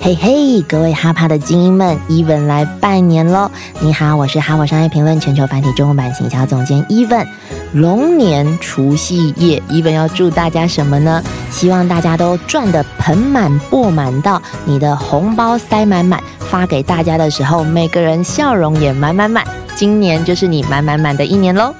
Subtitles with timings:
[0.00, 3.50] 嘿嘿，各位哈帕的精英们，伊文来拜年喽！
[3.80, 7.26] 你好，我是哈佛商业评论全球繁体中文版行销总监伊文。
[7.74, 11.22] 龙年除夕夜，伊文要祝大家什么呢？
[11.50, 19.44] 希望大家都赚得盆满钵满，到你的红包塞满满，发给大家的时候，每个人笑容也满满满。
[19.74, 21.74] 今年就是你满满满的一年喽！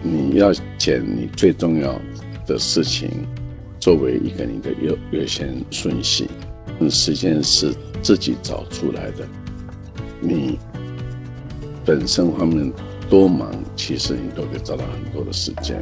[0.00, 1.92] 你要捡你最重要
[2.46, 3.10] 的事情。
[3.80, 6.28] 作为一个你的优优先顺序，
[6.90, 9.26] 时间是自己找出来的。
[10.20, 10.58] 你
[11.82, 12.70] 本身方面
[13.08, 15.80] 多忙，其实你都可以找到很多的时间。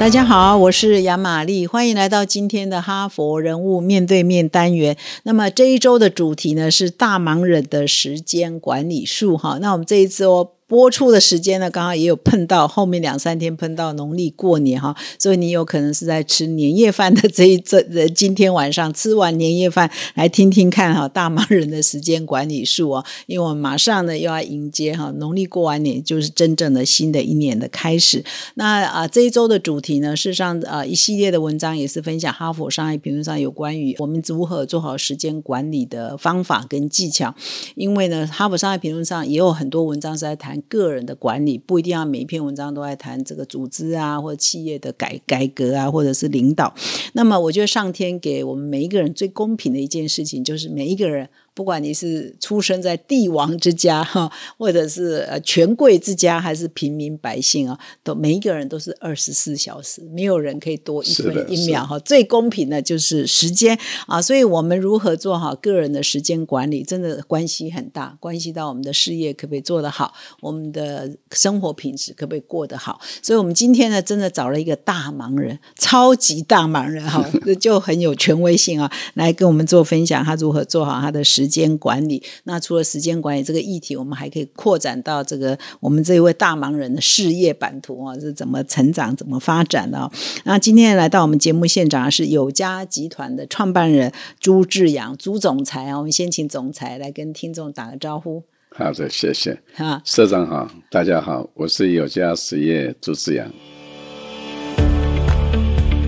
[0.00, 4.96] 大家好，我是杨玛丽，欢迎来到今天的哈佛人物面对面单元。
[5.24, 9.58] 那么这一周的主题呢是大忙人的时间管理术哈。
[9.60, 10.52] 那我们这一次哦。
[10.70, 28.24] 播出的时间呢，刚好也有碰到后面两三天碰到农历过年哈，所以你有可能是在吃年夜饭的这一这今天晚上吃完年夜饭来听听看哈，大忙人的时间管理术哦，因为我们马上呢又要迎接哈农历过完年，就是真正的新的一年的开始。
[28.54, 37.34] 那啊这一周的主题呢，事实上啊一系列的文章也是分享哈佛商业评论上有关于我们如何做好时间管理的方法跟技巧，
[37.74, 40.59] 因为呢哈佛商业评论上也有很多文章是在谈。
[40.62, 46.74] 个人的管理不一定要每一篇文章都在谈这个组织啊，或者企业的改改革啊，或者是领导。
[47.12, 51.28] 那么，我觉得上天给我们每一个人最公平的一件事情，就是每一个人。
[51.54, 61.98] 不管你是出生在帝王之家哈，或者是呃权贵之家，还是平民百姓啊，都每一个人都是二十四小时，没有人可以多一分一秒哈。
[61.98, 73.00] 最公平的就是时间啊，所以我们如何做好个人的时间管理，真的关系很大，关系到我们的事业可不可以做得好，我们的生活品质可不可以过得好。
[73.20, 77.28] 所以我们今天呢，真的找了一个大忙人，超级大忙人哈，
[77.60, 90.10] 就很有权威性啊，来跟我们做分享，他如何做好他的时间管理，那除了时间管理这个议题，我们还可以扩展到这个我们这一位大忙人的事业版图啊，是怎么成长、怎么发展的？
[90.44, 98.42] 那今天来到我们节目现场是有家集团的创办人朱志阳，朱总裁啊，我们先请总裁来跟听众打个招呼。
[98.72, 99.60] 好的，谢谢。
[99.74, 103.50] 哈，社长好，大家好，我是有家实业朱志阳。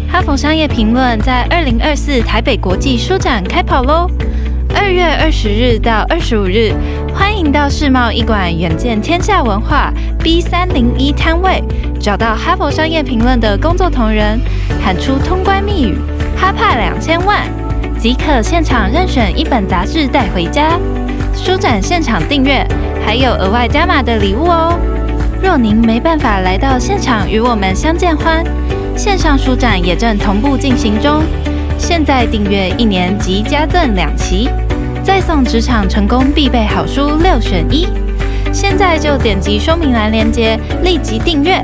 [0.09, 4.07] 哈佛商业评论在二零二四台北国际书展开跑喽！
[4.75, 6.73] 二月二十日到二十五日，
[7.15, 11.63] 欢迎到世贸一馆远见天下文化 B 三零一摊位，
[12.01, 14.41] 找到哈佛商业评论的工作同仁，
[14.83, 15.97] 喊出通关密语
[16.37, 17.43] “哈派两千万”，
[17.99, 20.79] 即可现场任选一本杂志带回家。
[21.35, 22.67] 书展现场订阅
[23.05, 24.79] 还有额外加码的礼物哦。
[25.43, 28.45] 若您没办法来到现场与我们相见欢，
[28.97, 31.23] 线上书展也正同步进行中。
[31.83, 34.49] 现在订阅一年即加赠两期，
[35.05, 37.89] 再送职场成功必备好书六选一。
[38.55, 41.61] 现在就点击说明栏链接，立即订阅。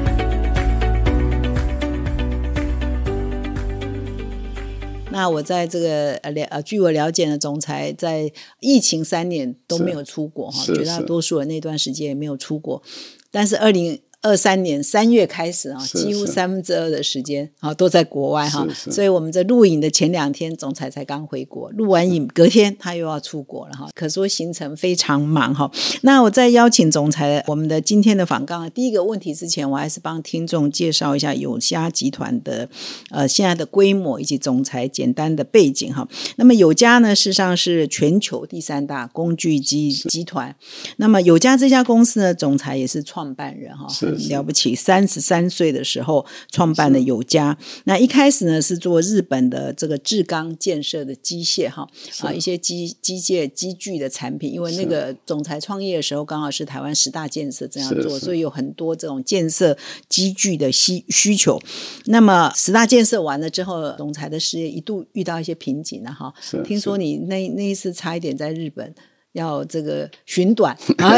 [5.13, 12.83] 那我在这个呃了呃，据我了解呢，总裁在疫情三年都没有出国哈，绝大多数人那段时间也没有出国，
[13.31, 14.01] 但是二零。
[14.21, 25.71] 二三年三月开始啊，几乎三分之二的时间啊都在国外哈，所以我们在录影的前两天，总裁才刚回国，录完影隔天他又要出国了哈，可说行程非常忙哈。
[26.03, 32.69] 那我在邀请总裁我们的今天的访纲第一个问题之前，我还是帮听众介绍一下有家集团的
[33.11, 36.09] 呃现在的规模以及总裁简单的背景哈。
[36.35, 40.57] 那么有家呢，事实上是全球第三大工具机集团。
[40.97, 43.87] 那么有家这家公司呢，总裁也是创办人哈。
[44.29, 47.57] 了不起，三十三岁的时候创办了有家。
[47.85, 51.89] 那一开始呢是做日本的这个制钢建设的机械哈
[52.21, 54.53] 啊一些机机械机具的产品。
[54.53, 59.77] 因为那个总裁创业的时候刚好是台湾十大建设这样做，所以有很多这种建设
[60.09, 61.61] 机具的需需求。
[62.07, 66.33] 那么十大建设完了之后，总裁的事业一度遇到一些瓶颈了哈。
[66.65, 68.95] 听说你那那一次差一点在日本。
[69.33, 71.15] 要这个寻短啊，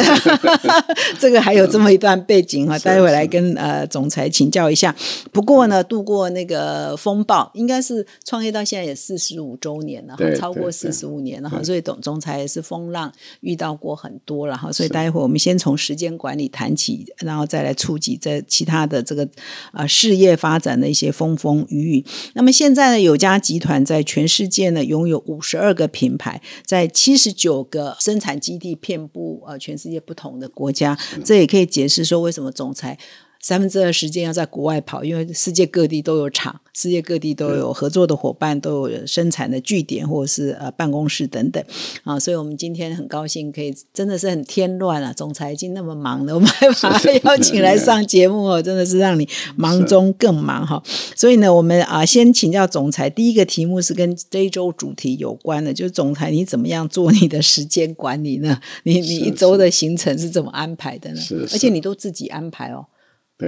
[1.19, 4.95] 这个还有这么一段背景啊， 待会来跟呃总裁请教一下。
[5.33, 11.63] 不过呢，度过那个风暴，应该是创业到现在也四十五周年了，超过四十五年了哈。
[11.63, 13.11] 所以董总裁也是风浪
[13.41, 14.73] 遇到过很多了哈。
[14.73, 19.27] 所以待会我们先从时间管理谈起，然后再来触及在其他的这个
[19.73, 22.05] 啊事业发展的一些风风雨雨。
[22.35, 27.97] 那么现在呢，有家集团在全世界呢拥有五十二个品牌，在七十九个。
[28.01, 32.99] 生产基地遍布呃全世界不同的国家，这也可以解释说为什么总裁。
[33.41, 41.65] 三分之二时间要在国外跑，因为世界各地都有厂，世界各地都有合作的伙伴，都有生产的据点或者是呃办公室等等
[42.05, 45.11] 啊，所以我们今天很高兴可以，真的是很添乱啊！
[45.15, 49.27] 总裁已经那么忙了，我们还把他邀请来上节目哦，真的是让你
[49.57, 50.83] 忙中更忙哈。
[51.17, 58.61] 所以呢，我们啊先请教总裁，第一个题目是跟这一周主题有关的，就是总裁你怎么样做你的时间管理呢？
[58.83, 61.17] 你你一周的行程是怎么安排的呢？
[61.19, 62.85] 是，而且你都自己安排哦。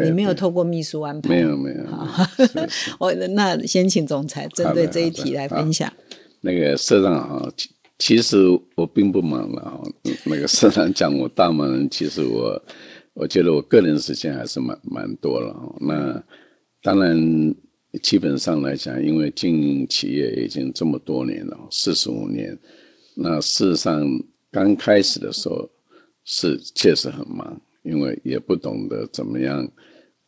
[0.04, 1.28] 你没有透过秘书安排？
[1.28, 1.84] 没有没有。
[2.98, 5.92] 我 那先请总裁针对这一题来分享。
[6.40, 7.52] 那个社长啊，
[7.98, 8.36] 其实
[8.74, 9.80] 我并不忙了啊。
[10.24, 12.62] 那个社长讲我大忙人，其实我
[13.14, 15.54] 我觉得我个人时间还是蛮蛮多了。
[15.80, 16.22] 那
[16.82, 17.54] 当然，
[18.02, 22.58] 基本上来讲，因为经营企业已经这么多年了，四十五年。
[23.14, 24.04] 那事实上
[24.50, 25.68] 刚开始的时候
[26.24, 27.60] 是确实很忙。
[27.82, 29.68] 因为也不懂得怎么样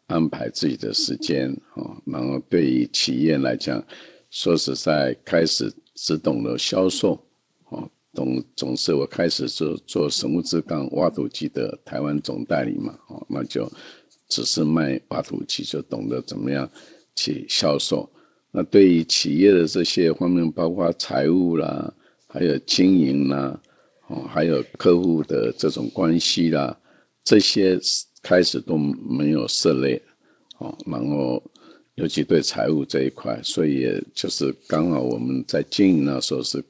[0.06, 3.82] 安排自己的时间啊，然后对于企业来讲，
[4.30, 7.14] 说实在，开始只懂得销售
[7.70, 13.70] 啊，懂总是我开始做做生物质钢挖土机的台湾总代理嘛，哦，那就
[14.28, 16.68] 只是卖挖土机，就懂得怎么样
[17.14, 18.10] 去销售。
[18.50, 21.92] 那对于企业的这些方面，包括财务啦，
[22.28, 23.60] 还有经营啦，
[24.08, 26.78] 哦，还有客户的这种关系啦。
[27.24, 27.80] 这些
[28.22, 30.00] 开始都没有涉猎，
[30.58, 31.42] 哦，然后
[31.94, 36.62] 尤其对财务这一块，所以也就是刚好我们在经营那时候是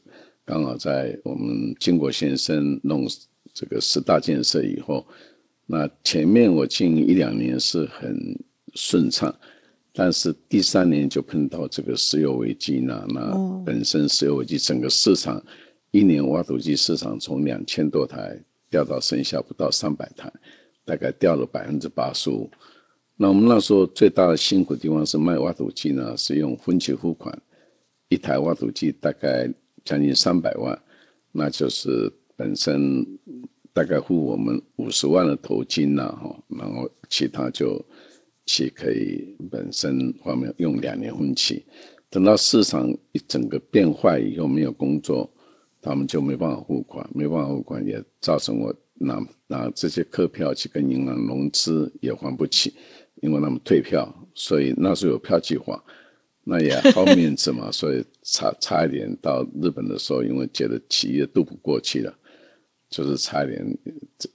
[0.44, 3.04] 刚好在我们金国先生弄
[3.52, 5.04] 这个十大建设以后，
[5.66, 8.38] 那前面我经营一两年是很
[8.74, 9.34] 顺畅，
[9.92, 15.42] 但是第三年就碰到这个石油危机呢，那本身石油危机整个市场
[15.90, 18.38] 一年挖土机市场从两千多台。
[18.74, 20.28] 掉到剩下不到三百台，
[20.84, 22.50] 大概掉了百分之八十五。
[23.16, 27.40] 那我们那时候最大的辛苦地方是卖挖土机呢，是用分期付款，
[28.08, 29.48] 一台挖土机大概
[29.84, 30.76] 将近三百万，
[31.30, 33.06] 那就是本身
[33.72, 37.80] 大概付我们五十万的头金呐，哈，然后其他就
[38.44, 41.64] 去可以本身方面用两年分期，
[42.10, 45.32] 等到市场一整个变坏以后，没有工作。
[45.84, 52.72] 他们就没办法付款，没办法付款，也造成我拿拿这些客票去跟银行融资也还不起，
[53.20, 55.84] 因为他们退票，所以那时候有票计划，
[56.42, 62.14] 那也好面子嘛， 所以差差一点到日本的时候，因为觉得企业渡不过去了，
[62.88, 63.78] 就是差一点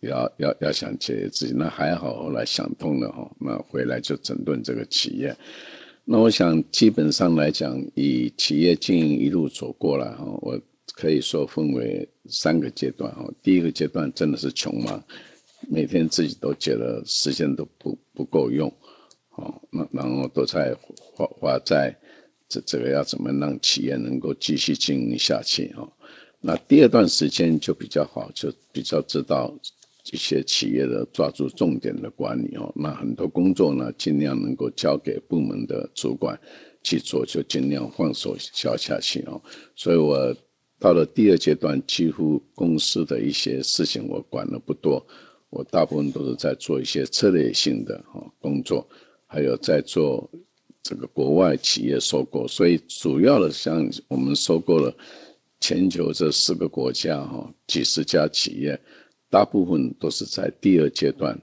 [0.02, 5.36] 要要要想解决自己，那还好后来想通了哈，那回来就整顿这个企业。
[6.06, 10.60] 那我想基本上来讲，以企业经营一路走过来哈，我。
[10.94, 13.34] 可以说分为三个阶段哦。
[13.42, 15.04] 第一个阶段真的是穷忙，
[15.70, 18.68] 每天自己都觉得时间都不不够用，
[19.36, 21.96] 哦，那然后都在花花在
[22.48, 25.92] 这这个要怎么让企业能够继续经营下去哦。
[26.42, 29.54] 那第二段时间就比较好，就比较知道
[30.12, 32.72] 一些企业的抓住重点的管理哦。
[32.76, 36.40] 那很多工作呢，尽量能够交给部门的主管
[36.84, 39.42] 去做，就尽量放手交下去哦。
[39.76, 40.36] 所以我。
[40.80, 45.06] 到了第二阶段，几乎公司的一些事情我管的不多，
[45.50, 48.88] 我大部分都是在做一些策略性的哈工作，
[49.28, 50.30] 还有在做
[50.82, 52.48] 这个国外企业收购。
[52.48, 54.96] 所以主要的像我们收购了
[55.60, 58.80] 全球这四个国家哈几十家企业，
[59.30, 61.38] 大部分都是在第二阶段。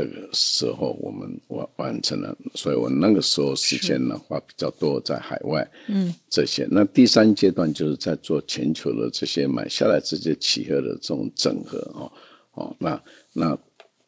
[0.00, 6.66] 这个时候我们完完成了，所以我那个时候时间的话比较多在海外，嗯，这些。
[6.70, 12.10] 那第三阶段就是在做全球的这些买下来这些企业的这种整合哦
[12.54, 13.02] 哦，那
[13.34, 13.58] 那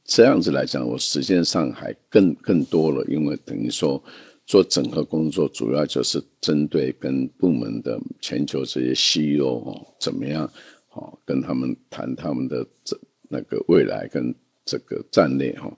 [0.02, 4.02] 这样子来讲，我时间上还更更多了，因为等于说
[4.46, 10.50] 做整合工作主要就是针对跟部门的全球这些 CEO 哦怎么样
[10.92, 14.34] 哦跟他们谈他们的这那个未来跟。
[14.64, 15.70] 这个战略哈，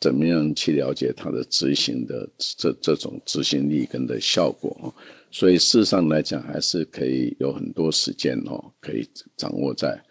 [0.00, 4.94] 怎么样去了解它的执行的这这种执行力跟的效果哈？
[5.30, 10.02] 所以事实上来讲，还是可以有很多时间哦，可以掌握在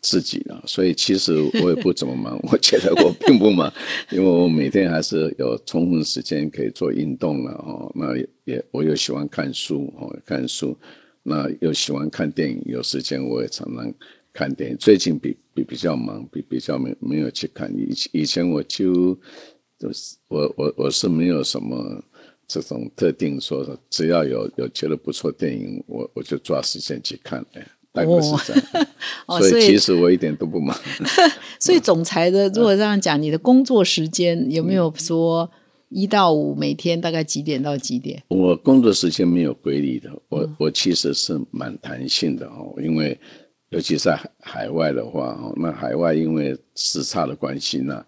[0.00, 0.62] 自己啊。
[0.66, 3.72] 所以其实我也不怎么忙， 我觉得我并不忙，
[4.10, 7.90] 因为我每天还是有充分时间可以做运动了哦。
[7.94, 10.78] 那也我又喜欢看书哦，看书，
[11.22, 13.92] 那又喜欢看电影，有时间我也常常。
[14.34, 17.72] 看电影最近比比比较忙，比比较没没有去看。
[17.76, 19.18] 以以前我就
[19.78, 22.02] 就是我我我是没有什么
[22.46, 27.44] 这种特定说，只要有有觉得不错电影，我我就抓时间去看。
[27.54, 28.86] 哎，大概是这样。
[29.26, 30.76] 哦，所以其实我一点都不忙。
[31.58, 35.50] 所以总裁的，如果这样讲，你的工作时间有没有说
[35.88, 38.22] 一到五每天大概几点到几点？
[38.28, 43.18] 我工作时间没有规律的，我嗯我其实是蛮弹性的哦，因为
[43.72, 48.04] 尤其在海海外的话哦，那海外因为时差的关系呢，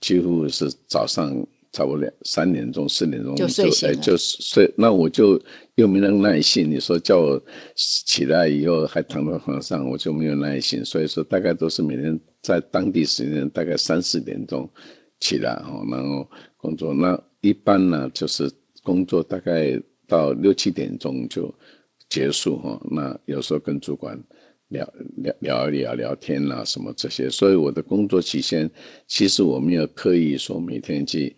[0.00, 1.34] 几乎是早上
[1.72, 5.40] 差不多两三点钟、四点钟就睡醒了哎就睡，那我就
[5.76, 6.70] 又没那个耐性。
[6.70, 7.40] 你说叫我
[7.76, 14.68] 起来以后还躺在床上，我就没有耐心，所以说大概都是每天在当地时间大概三四点钟
[15.20, 16.92] 起来哦，然后工作。
[16.92, 18.50] 那一般呢就是
[18.82, 21.52] 工作大概到六七点钟就
[22.08, 22.86] 结束哈、哦。
[22.90, 24.16] 那有时候跟主管
[24.74, 28.70] 聊聊聊一聊聊天啦、什么这些，所以我的工作期间
[29.06, 31.34] 其实我没有刻意说每天去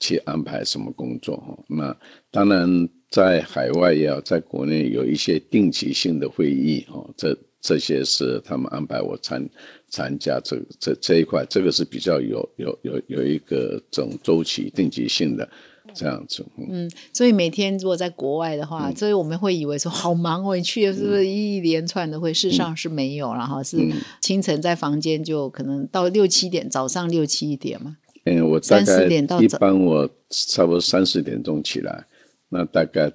[0.00, 1.56] 去安排什么工作哈。
[1.68, 1.96] 那
[2.30, 9.48] 当然在海外也好，在国内有一些定期性的会议哈，这这些是他们安排我参
[9.90, 15.48] 参加这这这一块，这个是比较有有有有一个这种周期定期性的
[15.94, 16.46] 这样子。
[16.56, 22.32] 嗯嗯，所以每天如果在国外的话，所以我们会以为说好忙哦，你去是不是一连串的会？
[22.32, 23.78] 事实上是没有，然后是
[24.20, 27.96] 清晨在房间就可能到六七点，早上六七点嘛。
[28.24, 32.06] 嗯，我大三四概一点到早般我差不多三四点钟起来，
[32.50, 33.10] 那大概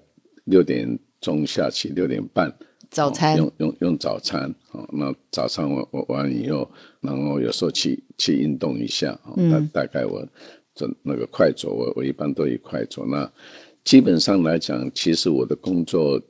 [0.46, 2.52] 六点钟下去，六点半
[2.90, 4.88] 早餐哦用用用早餐哦。
[4.92, 6.70] 那早餐我我完以后，
[7.02, 10.28] 然后有时候去去运动一下，哦、嗯大大概我
[10.76, 13.06] 这那个快走，我我一般都以快走。
[13.06, 13.32] 那
[13.84, 16.22] 基本上来讲，其实我的工作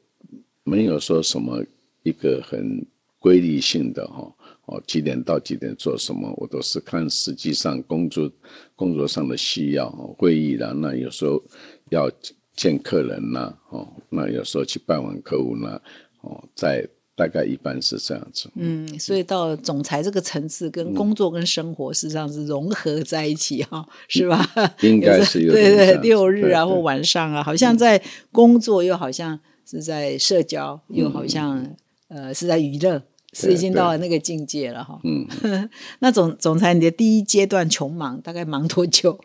[0.63, 1.63] 没有说什么
[2.03, 2.85] 一个很
[3.19, 4.33] 规律性的哈。
[4.65, 8.31] 哦，几点到几点做什么，我都是看实际上工作
[8.77, 11.43] 工作上的需要，会议啦，那有时候
[11.89, 12.09] 要
[12.55, 15.81] 见客人啦，哦，那有时候去拜访客户啦，
[16.21, 18.49] 哦，在大概一般是这样子。
[18.55, 24.45] 嗯，所以到了总裁这个层次，跟工作跟生活实际上是融合在一起哈、是吧？
[24.81, 28.01] 应该是有对对，六日啊或晚上啊，好像在
[28.31, 31.75] 工作，又好像是在社交，又好像
[32.07, 33.03] 呃是在娱乐。
[33.35, 34.99] 是已经到了那个境界了哈。
[35.03, 35.27] 嗯，
[36.01, 39.19] 那总总裁，你的第一阶段穷忙大概忙多久？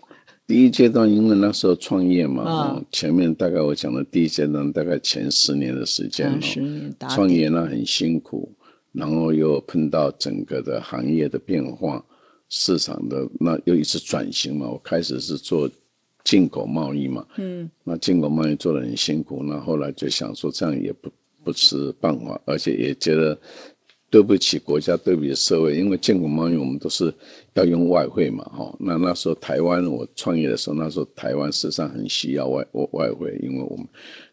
[0.48, 8.50] 第一阶段因为那时候创业嘛，前面大概我讲的第一阶段大概前十年的时间，哦嗯十年创业呢很辛苦，
[8.92, 12.02] 然后又碰到整个的行业的变化，
[12.48, 14.66] 市场的那又一次转型嘛。
[14.70, 15.70] 我开始是做
[16.24, 21.10] 进口贸易嘛，嗯，那进口贸易做的很辛苦，那后来就想说这样也不
[21.44, 23.38] 不是办法，而且也觉得
[24.10, 27.12] 对不起国家，对不起社会，因为进口贸易我们都是
[27.52, 28.74] 要用外汇嘛，哈。
[28.80, 33.86] 那那时候台湾我创业的时候，那时候台湾事实上很需要外外外汇，因为我们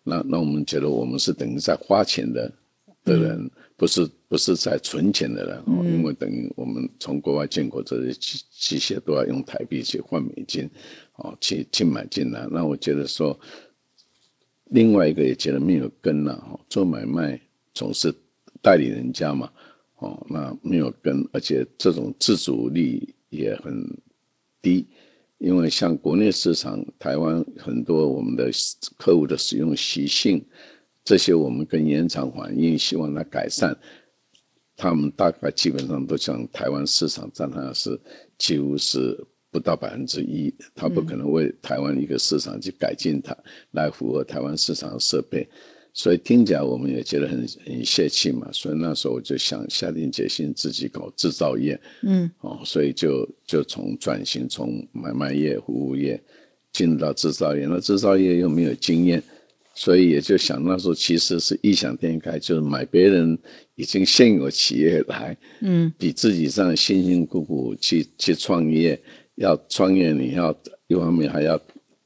[0.04, 2.52] 那那我们觉得我们是等于在花钱的
[3.04, 10.70] 的人，不是不是在存钱的人，哦，因为等于我们从国外进口这些机机械都要用台币去换美金，
[11.18, 12.48] 哦，去去买进来。
[12.50, 13.38] 那我觉得说，
[14.70, 17.38] 另外一个也觉得没有根了，哦，做买卖
[17.74, 18.14] 总是
[18.62, 19.52] 代理人家嘛，
[19.98, 23.86] 哦，那没有跟，而且这种自主力也很
[24.62, 24.86] 低，
[25.38, 28.52] 因为像国内市场，台湾很多我们的
[28.98, 30.46] 客户的使用习性，
[31.04, 33.78] 这些我们跟延长反映，希望它改善。
[34.78, 37.98] 他们大概基本上都讲台湾市场占它是
[38.38, 39.18] 几乎是
[39.50, 43.34] 不到百分之一，他不可能为台湾一个市场去改进它，
[43.72, 45.48] 来符合台湾市场的设备。
[45.98, 56.22] 所以听起来我们也觉得很很泄气嘛，所以那时候我就想下定决心自己搞制造业，嗯，哦，所以就就从转型从买卖业、服务业
[56.74, 59.24] 进入到制造业，那制造业又没有经验，
[59.74, 63.40] 所以也就想那时候其实是异想天开，就是买别人
[63.76, 69.00] 已经现有企业来，嗯，比自己这样辛辛苦苦去去创业，
[69.36, 70.54] 要创业你要
[70.88, 71.58] 一方面还要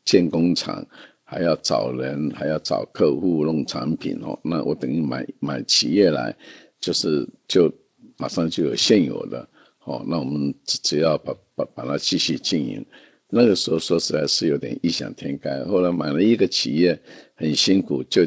[0.05, 0.87] 建工厂。
[1.29, 4.37] 还要找人，还要找客户弄产品哦。
[4.43, 6.35] 那我等于买买企业来，
[6.81, 7.71] 就是就
[8.17, 9.47] 马上就有现有的
[9.83, 10.03] 哦。
[10.07, 12.83] 那我们只只要把把把它继续经营。
[13.29, 15.63] 那个时候说实在是有点异想天开。
[15.65, 16.99] 后来买了一个企业
[17.35, 18.25] 很辛苦，就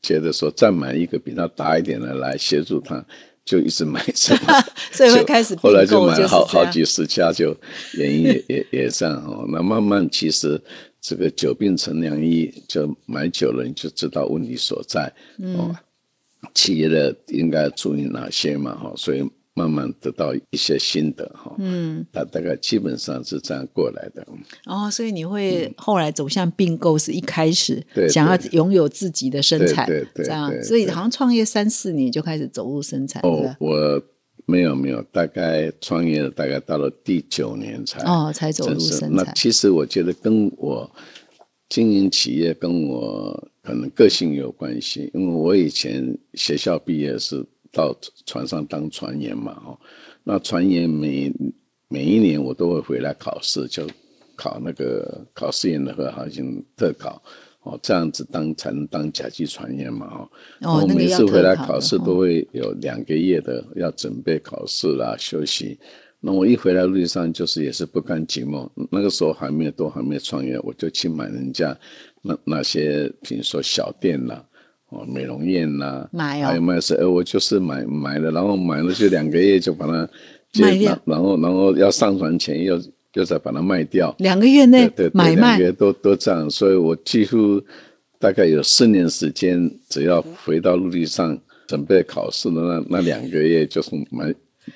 [0.00, 3.04] 觉得说再买一个比它大一点的来协助他，
[3.44, 4.36] 就一直买着。
[4.92, 7.56] 所以会开始后来就买了好好几十家，就
[7.94, 9.44] 原因也也也这样哦。
[9.48, 10.62] 那慢慢其实
[11.06, 15.12] 这个久病成良医，就买久了你就知道问题所在、
[15.56, 15.72] 哦。
[16.52, 18.74] 企业的应该注意哪些嘛？
[18.74, 19.22] 哈、所以
[19.54, 21.54] 慢慢得到一些心得哈。
[21.58, 24.26] 嗯，大大概基本上是这样过来的。
[24.64, 33.54] 哦，所以你会后来走向并购，是一开始想要对拥有自己的生产，对对对这样，所以好像创业三四年就开始走入生产，哦，？
[33.60, 34.02] 我
[34.46, 39.12] 没有没有，大概创业了，大概到了第九年才哦，才走入生产。
[39.12, 40.88] 那其实我觉得跟我
[41.68, 47.92] 经营企业跟我可能个性有关系，因为我以前学校毕业是到
[48.24, 49.76] 船上当船员嘛，哦，
[50.22, 51.32] 那船员每
[51.88, 53.84] 每一年我都会回来考试，就
[54.36, 57.20] 考那个考试员的和航行特考。
[57.66, 60.06] 哦，这样子当才能当甲级船员嘛，
[60.62, 65.76] 哦，我每次回来考试哦都会有两个月的要准备考试啦、休息。
[66.20, 71.76] 那我一回来路上就是也是不甘寂寞，那个时候还没有都还没有创业，我就去买人家
[72.22, 74.44] 那那些，比如说小店啦、
[74.90, 76.46] 哦美容院啦，买哦。
[76.46, 80.08] 还有卖是，呃，我就是买买了，然后买了就两个月就把它
[80.52, 80.96] 就卖掉。
[81.04, 82.80] 然后然后要上传前又
[83.16, 85.58] 又再把它卖掉，两个月内对买卖。
[85.58, 87.60] 两个月都都这样，所以我几乎
[88.20, 94.32] 大概有四年时间，只要回到陆地上准备考试的那那两个月，就是买，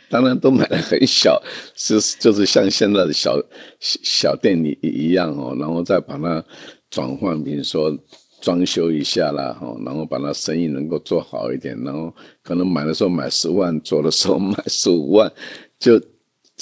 [0.08, 1.40] 当然都买的很小，
[1.76, 3.36] 是就是像现在的小
[3.78, 6.44] 小小店里一样哦，然后再把它
[6.90, 7.96] 转换，比如说。
[8.42, 12.10] 装修一下啦，哈，然后把它生意能够做好一点，然后
[12.42, 15.30] 可能买的时候买十万，做的时候买十五万，
[15.78, 16.00] 就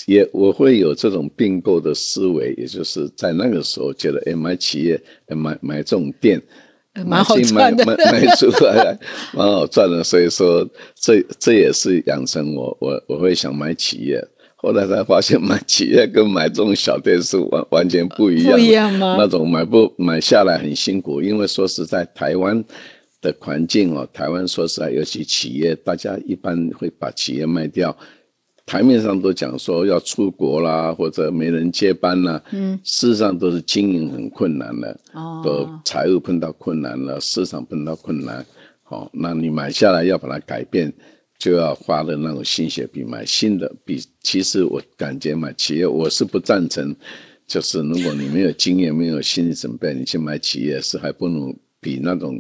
[0.07, 6.41] 也我会有这种并购的思维，也就是在那个时候觉得，哎，买企业，哎买买这种店，
[6.95, 8.99] 呃蛮好赚的买出来，
[9.35, 10.03] 蛮好赚的。
[10.03, 14.23] 所以说，这这也是养成我我我会想买企业。
[14.61, 18.53] 后来才发现， 买企业跟买这种小店是完完全不一样。
[18.55, 22.65] 不一样吗那种买不买下来很辛苦，因为说实在，台湾
[23.21, 27.97] 的环境哦，台湾说实在，尤其企业，大家一般会把企业卖掉。
[28.69, 38.45] 台面上都讲说要出国啦，或者没人接班啦，嗯，事实上都是经营很困难的，哦都财务碰到困难了，市场碰到困难，
[38.83, 40.93] 好、那你买下来要把它改变，
[41.39, 44.05] 就要花的那种心血，比买新的比。
[44.21, 46.95] 其实我感觉买企业，我是不赞成，
[47.47, 52.39] 就是如果你没有经验、没有心理准备，你去买企业是还不如比那种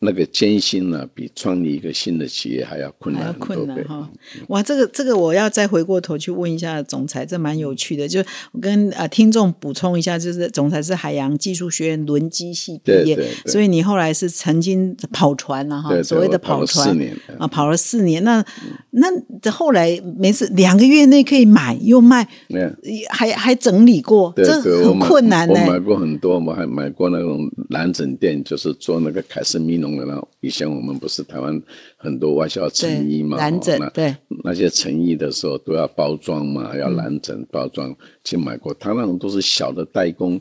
[0.00, 3.38] 那个艰辛呢、比创立一个新的企业还要困还要难。
[3.40, 4.08] 困难哈。
[4.46, 8.06] 哇，这个这个我要再回过头去问一下总裁，这蛮有趣的。
[8.06, 8.20] 就
[8.52, 18.22] 我跟呃听众补充一下，就是总裁是海洋技术学院轮机系毕业，对对对所以你后来是曾经跑船了哈，所谓的跑船四年啊，跑了四年。
[18.22, 18.44] 那
[18.90, 19.08] 那
[19.40, 22.70] 这后来每次两个月内可以买又卖，没有
[23.10, 30.28] 还还整理过，对这很困难呢、我买过很多，我还买过那种蓝枕店，就是做那个凯斯米农的那种。
[30.40, 31.60] 以前我们不是台湾
[31.96, 38.72] 很多外销成衣嘛，那枕对那些成衣的时候都要包装嘛，要蓝枕包装，去买过。
[38.74, 40.40] 他那种都是小的代工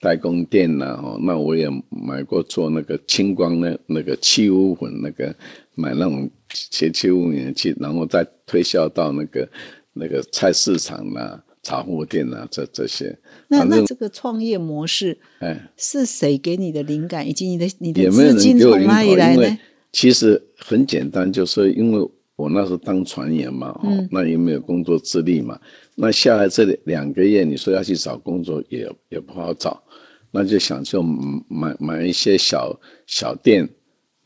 [0.00, 5.34] 代工店呐、哦，那我也买过做那个清光的那个气污粉，那个
[5.74, 9.48] 买那种切气污粉去，然后再推销到那个
[9.92, 13.14] 那个菜市场啦、茶货店啊，这这些。
[13.48, 19.58] 那那这个创业模式哎，是谁给你的灵感，以及你的你的资金从哪里来呢？
[19.92, 25.60] 其实很简单，就是因为我那时候当船员嘛，哦，嗯那也没有工作资历嘛，
[25.96, 29.82] 那下来这里两个月，你说要去找工作也也不好找，
[30.30, 33.68] 那就想就买买一些小小店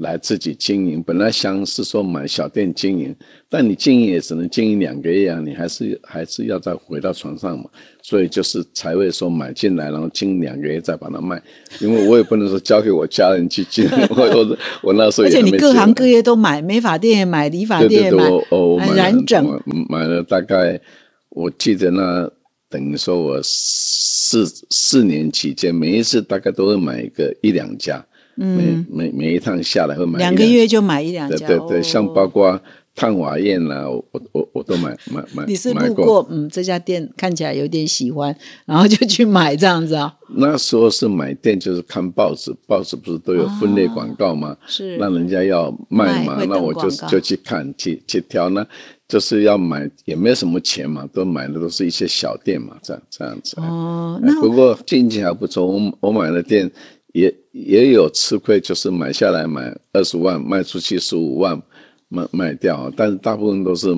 [0.03, 1.03] 来自己经营。
[1.03, 3.15] 本来想是说买小店经营，
[3.49, 7.65] 但你经营也只能经营两个月啊，你还是还是要再回到床上嘛。
[8.03, 11.41] 所以就是才会说买进来，然后经营两个月再把它卖，
[11.81, 20.81] 因为我也不能说交给我家人去经营， 我我我那时候而且你各行各业都买，美发店也买，理发店也买，我哦，我呃买染整我买了大概，
[21.29, 22.29] 我记得那
[22.69, 28.05] 等于说我四四年期间，每一次大概都会买一个一两家，
[28.37, 31.47] 嗯，每每每一趟下来会买一两个月就买一两家。
[31.47, 32.61] 对对对，哦像包括
[32.95, 36.05] 烫瓦宴啦，我我我我都买买买 你是买过。
[36.05, 40.15] 路过，嗯，这家店看起来有点喜欢，然后就去买这样子啊。
[40.35, 44.57] 那时候是买店，就是看报纸，报纸不是都有分类广告吗？
[44.67, 48.67] 是那人家要卖嘛，那我就就去看去去挑，呢
[49.09, 53.57] 就是要买，也没什么钱嘛，都买的都是一些小店嘛，这样这样子。
[53.59, 56.71] 哦，哎那不过经济还不错，我我买的店
[57.13, 61.61] 也也有吃亏，就是买下来买二十万，卖出去十五万
[62.09, 63.89] 卖卖掉，但是大部分都是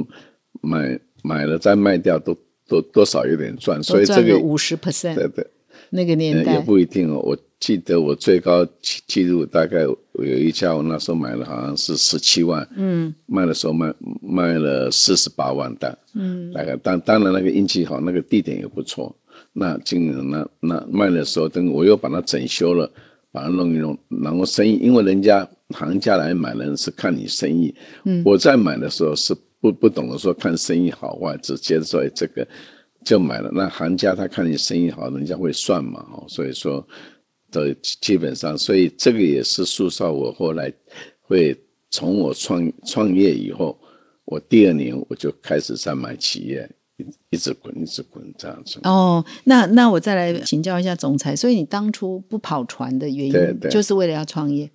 [0.61, 2.37] 买买了再卖掉，都
[2.68, 5.46] 都多少有点赚，所以这个五十 percent，对对。
[5.90, 7.20] 那个年呃也不一定哦。
[7.20, 19.14] 我记得我最高记记录大概有一家，我那时候买了好像是十七万，嗯，卖的时候卖卖了四十八万单，嗯，大概当当然那个运气好，那个地点也不错。
[19.54, 22.90] 那进那那卖的时候，等我又把它整修了，
[23.32, 32.46] 把它弄一弄，然后生意，因为人家行家来买的人是看你生意，嗯，我在买的时候是不不懂得说看生意好坏，只觉得说哎这个
[33.04, 33.50] 就买了。
[33.54, 36.86] 那行家他看你生意好，人家会算嘛，哦，所以说
[37.52, 40.72] 的基本上，所以这个也是塑造我后来
[41.20, 41.56] 会
[41.90, 43.78] 从我创创业以后，
[44.24, 48.78] 我第二年我就开始在买企业，一一直滚一直滚这样子。
[48.85, 54.70] 哦，那那我再来请教一下总裁，所以你当初不跑船的原因，对对就是为了要创业，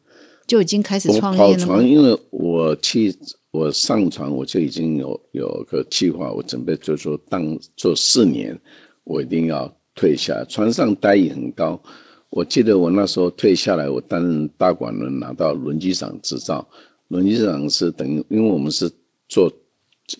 [0.45, 1.88] 就已经开始创业了跑船，？
[1.88, 3.15] 因为我去
[3.51, 8.60] 我上船，我就已经有有个计划，我准备就是说当做四年，
[9.03, 10.43] 我一定要退下。
[10.45, 11.82] 船上待遇很高，
[12.29, 16.67] 我记得我那时候退下来，我担任大管轮，拿到轮机长执照。
[17.08, 18.91] 轮机长是等于，因为我们是
[19.27, 19.51] 做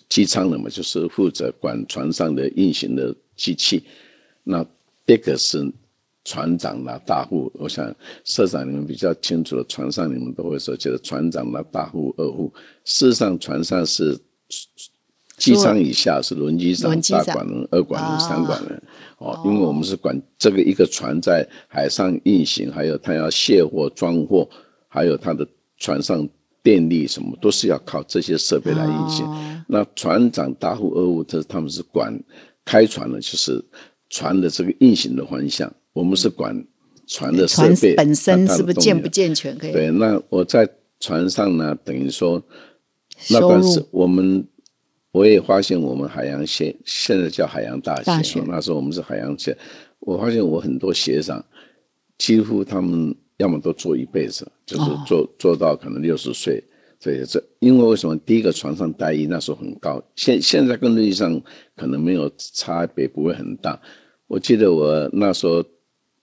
[0.08, 3.84] 机舱的嘛，就是负责管船上的运行的机器。
[4.44, 4.64] 那
[5.06, 5.70] 这个是
[6.24, 12.52] 船长啦大户，我想社长你们比较清楚的，船上你们都会说，就是船长啦大户、二户。
[12.84, 14.18] 事实上，船上是
[15.36, 18.82] 机舱以下是轮机长轮、机长大管轮、二管轮、啊三管轮。
[19.18, 24.48] 哦，因为我们是管这个一个船在海上运行，还有它要卸货、装货，
[24.88, 25.46] 还有它的
[25.78, 26.28] 船上
[26.62, 29.59] 电力什么，都是要靠这些设备来运行。
[29.70, 32.12] 哦那船长、大户、二五，这他们是管
[32.64, 33.64] 开船的，就是
[34.08, 35.72] 船的这个运行的方向。
[35.92, 36.54] 我们是管
[37.06, 39.56] 船的设备本身是不是健不健全？
[39.56, 42.42] 可以对，那我在船上呢，等于说
[43.28, 44.44] 那收段时我们
[45.12, 49.56] 我也发现我们海洋现现在叫海洋大学，大学那时候我们是海洋学，
[50.00, 51.44] 我发现我很多学长
[52.18, 56.62] 几乎他们要么都做一辈子，就是哦做、做到可能六十岁。
[57.02, 58.14] 对，这因为为什么？
[58.18, 61.40] 第一个船上待遇那时候很高，现现在跟陆地上
[61.74, 63.80] 可能没有差别，不会很大。
[64.26, 65.64] 我记得我那时候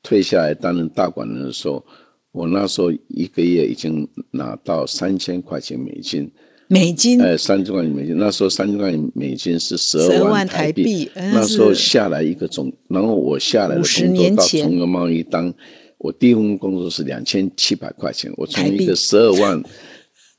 [0.03, 1.83] 退下来担任大管人的时候，
[2.31, 6.31] 我那时候一个月已经拿到三千块钱美金，
[6.67, 7.19] 美金？
[7.19, 15.51] 哎，三千块钱美金，那时候三千块钱美金是十二万万台币那时候下来一个总，然后我下来的50工作到中国贸易当，
[15.97, 19.61] 我第一份工作是两千七百块钱，我从一个十二万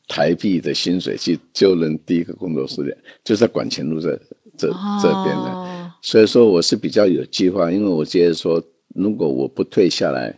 [0.09, 4.18] 台币的薪水去就任第一个工作室的，就在管前路这
[4.57, 4.66] 这
[5.01, 5.53] 这边的。
[5.53, 5.64] 哦
[6.01, 8.62] 所以说我是比较有计划，因为我觉得说，
[8.94, 10.33] 如果我不退下来，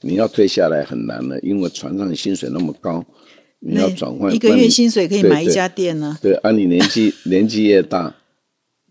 [0.00, 3.04] 你要退下来很难的，因为船上的薪水那么高，
[3.60, 6.18] 你要转换一个月薪水可以买一家店呢。
[6.20, 8.12] 对，按、你年纪 年纪越大，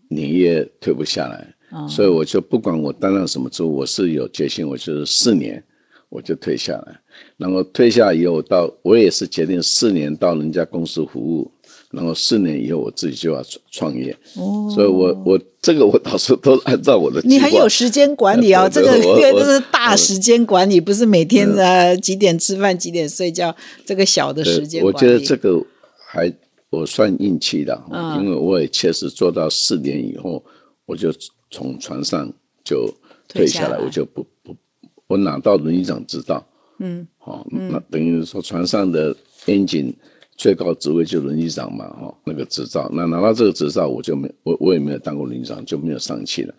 [0.08, 5.62] 你越退不下来，哦所以我就不管我担任什么职务，我是有决心，我就是四年
[6.08, 7.00] 我就退下来，
[7.36, 11.50] 然后退下以后到我也是决定四年到人家公司服务，
[11.90, 17.20] 然后四年以后我自己就要创创业，哦所以我我这个我倒是都按照我的。
[17.22, 25.08] 你很有时间管理哦，这个因为对我 我这是大时间管理，不是每天的几点吃饭几点睡觉，这个小的时间我管理。
[25.08, 25.64] 觉得这个
[26.06, 26.32] 还
[26.70, 30.44] 我算运气的，嗯因为我也确实做到四年以后，
[30.86, 31.12] 我就
[31.50, 32.32] 从船上
[32.64, 32.92] 就
[33.28, 34.56] 退下来，我就不不，
[35.06, 36.44] 我拿到轮椅长执照，
[36.78, 39.14] 嗯，好、那等于说船上的
[39.46, 39.92] engine
[40.36, 46.54] 最高职位就轮机长嘛，哈、那个执照，那拿到这个执照，我就没我我也没有当过轮机长，就没有上去了，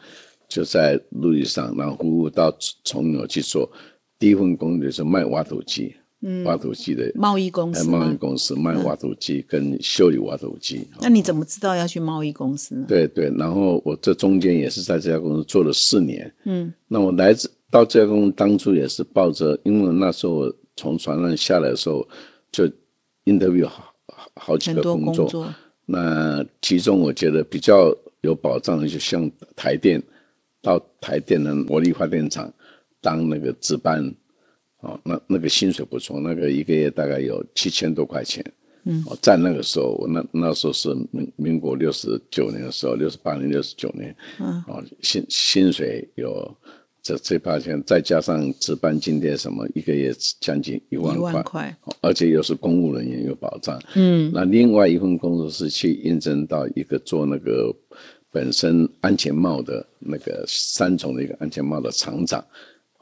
[0.47, 3.69] 就在陆地上，然后服务到从纽去做
[4.17, 7.99] 第一份工作就是卖挖土机，嗯，挖土机的贸易公哎，司吗？
[7.99, 10.87] 贸易公司卖挖土机跟修理挖土机。
[11.01, 12.85] 那你怎么知道要去贸易公司呢？
[12.87, 16.33] 对对，然后我这中间也是在这家公司做了四年。
[16.45, 22.07] 嗯，那我来自到这家公司当初也是抱着，因为那时候我从船上下来的时候
[22.49, 22.63] 就
[23.25, 25.53] interview 好好好几个工作，工作，
[25.85, 30.01] 那其中我觉得比较有保障的，就像台电，
[30.61, 32.49] 到台电的火力发电厂
[33.01, 34.09] 当那个值班，
[34.79, 38.41] 哦，那那个薪水不错，那个一个月大概有七千多块钱。
[38.85, 46.55] 嗯，哦，在那个时候，我那那时候是民民国六十九年的时候，六十八年、六十九年，嗯，哦，薪薪水有
[47.05, 53.79] 这这八千，再加上值班津贴什么，一个月将近一万块，万块，哦而且又是公务人员有保障。
[53.93, 57.71] 嗯，那另外一份工作是去应征到一个做那个
[58.31, 62.43] 本身安全帽的那个三重的一个安全帽的厂长，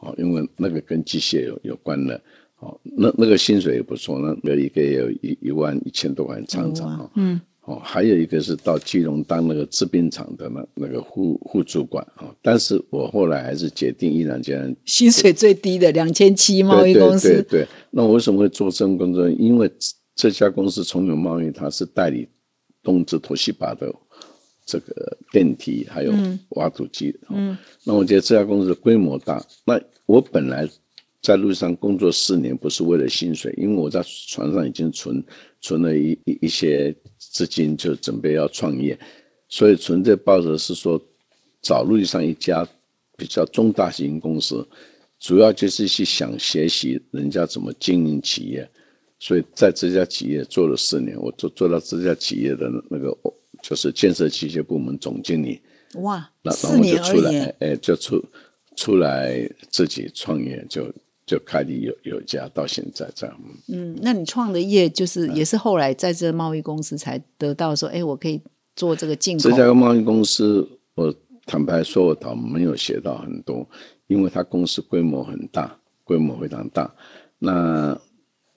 [0.02, 2.22] 哦，因为那个跟机械有有关的。
[2.60, 19.30] 哦，那那个薪水也不错，那那一个月有一一万一千多块厂长哦，嗯，哦，还有一个是到基隆当那个制冰厂的那那个副副主管哦，但是我后来还是决定毅然决然薪水最低的两千七，贸易公司对对对，那我为什么会做这份工作？
[19.30, 19.72] 因为
[20.14, 22.28] 这家公司从有贸易，它是代理
[22.84, 23.94] 东芝、toshiba 把的
[24.66, 26.14] 这个电梯还有
[26.50, 27.16] 挖土机。
[27.30, 30.70] 嗯，那我觉得这家公司的规模大，那我本来
[31.22, 35.24] 在路上工作四年不是为了薪水，因为我在船上已经存
[35.64, 39.00] 存了一一一些资金，就准备要创业，
[39.48, 41.02] 所以存这抱着是说
[41.62, 42.68] 找陆地上一家
[43.16, 44.68] 比较中大型公司，
[45.20, 48.70] 主要就是去想学习人家怎么经营企业，
[49.20, 53.18] 所以在这家企业做了四年，我做做到这家企业的那个
[53.62, 55.62] 就是建设器械部门总经理。
[56.02, 58.22] 哇，那四年而来，哎，就出
[58.76, 60.94] 出来自己创业就。
[61.26, 63.40] 就开立有有家到现在这样。
[63.68, 68.42] 嗯，那你创的业就是也是后来在这贸易公司才得到说，哎，我可以
[68.76, 69.50] 做这个进口。
[69.50, 71.14] 这家贸易公司，我
[71.46, 73.68] 坦白说，我倒没有学到很多，
[74.08, 76.94] 因为它公司规模很大，规模非常大。
[77.40, 77.98] 那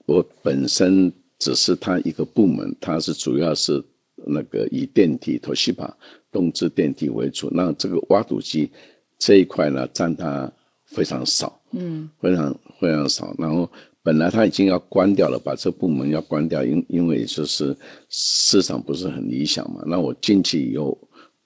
[0.05, 3.83] 我本身只是它一个部门，它是主要是
[4.25, 5.95] 那个以电梯、头西把
[6.31, 7.49] 动资电梯为主。
[7.51, 8.71] 那这个挖土机
[9.17, 10.51] 这一块呢，占它
[10.85, 11.56] 非常少。
[11.71, 13.35] 嗯，非常非常少。
[13.37, 13.69] 然后
[14.01, 17.75] 本来他已经要关掉了，把这部门要关掉，因因为就是
[18.09, 19.83] 市场不是很理想嘛。
[19.85, 20.97] 那我进去以后，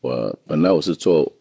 [0.02, 1.32] 我本来我是做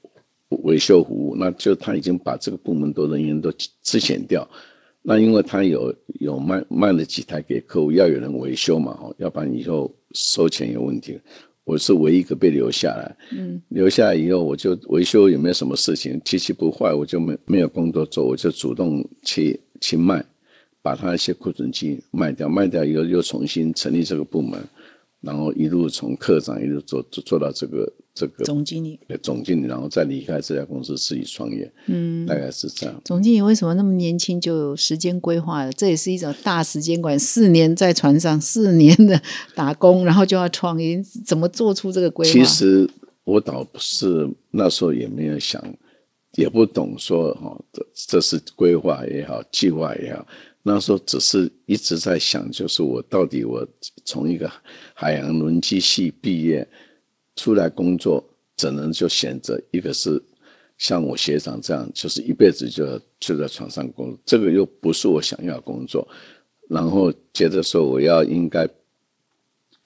[0.65, 4.49] 维修服务，那就他已经把这个部门的人员都支遣掉。
[5.03, 11.19] 那因为他有有卖卖了几台给客户，要有人维修嘛，哦，要不然以后收钱有问题。
[11.71, 20.25] 我是唯一一个被留下来，嗯，留下来以后，我就维修有没有什么事情，机器不坏，我就没没有工作做，我就主动去去卖，
[20.83, 24.61] 把他一些库存机卖掉，卖掉以后又重新成立这个部门，
[25.21, 27.93] 然后一路从科长一路做做做到这个。
[28.13, 33.01] 这个总经理，对总经理，然后再离开这家公司自己创业，嗯，大概是这样。
[33.05, 35.73] 总经理为什么那么年轻就有时间规划了？
[35.73, 39.21] 这也是一种大时间管，四年在船上，四年的
[39.55, 42.33] 打工，然后就要创业，怎么做出这个规划？
[42.33, 42.91] 其实
[43.25, 45.63] 我倒不是那时候也没有想，
[46.33, 50.27] 也不懂说哈，这这是规划也好，计划也好，
[50.65, 53.67] 那时候只是一直在想，就是我到底我
[54.05, 54.51] 从一个
[54.95, 56.69] 海洋轮机系毕业。
[57.41, 58.23] 出来工作，
[58.55, 60.23] 只能就选择一个是
[60.77, 66.07] 像我学长这样，就是一辈子就就在床上工作，这个又不是我想要工作。
[66.69, 68.69] 然后接着说，我要应该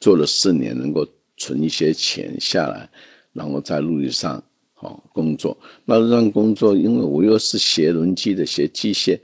[0.01, 2.91] 做了四年，能够存一些钱下来，
[3.33, 5.57] 然后在陆地上好工作。
[5.85, 9.17] 那陆上工作，因为我又是学轮机的，学机械，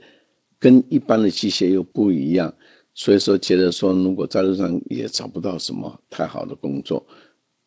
[0.57, 2.53] 跟一般的机械又不一样，
[2.93, 7.05] 所以说觉得说，如果在路上也找不到什么太好的工作。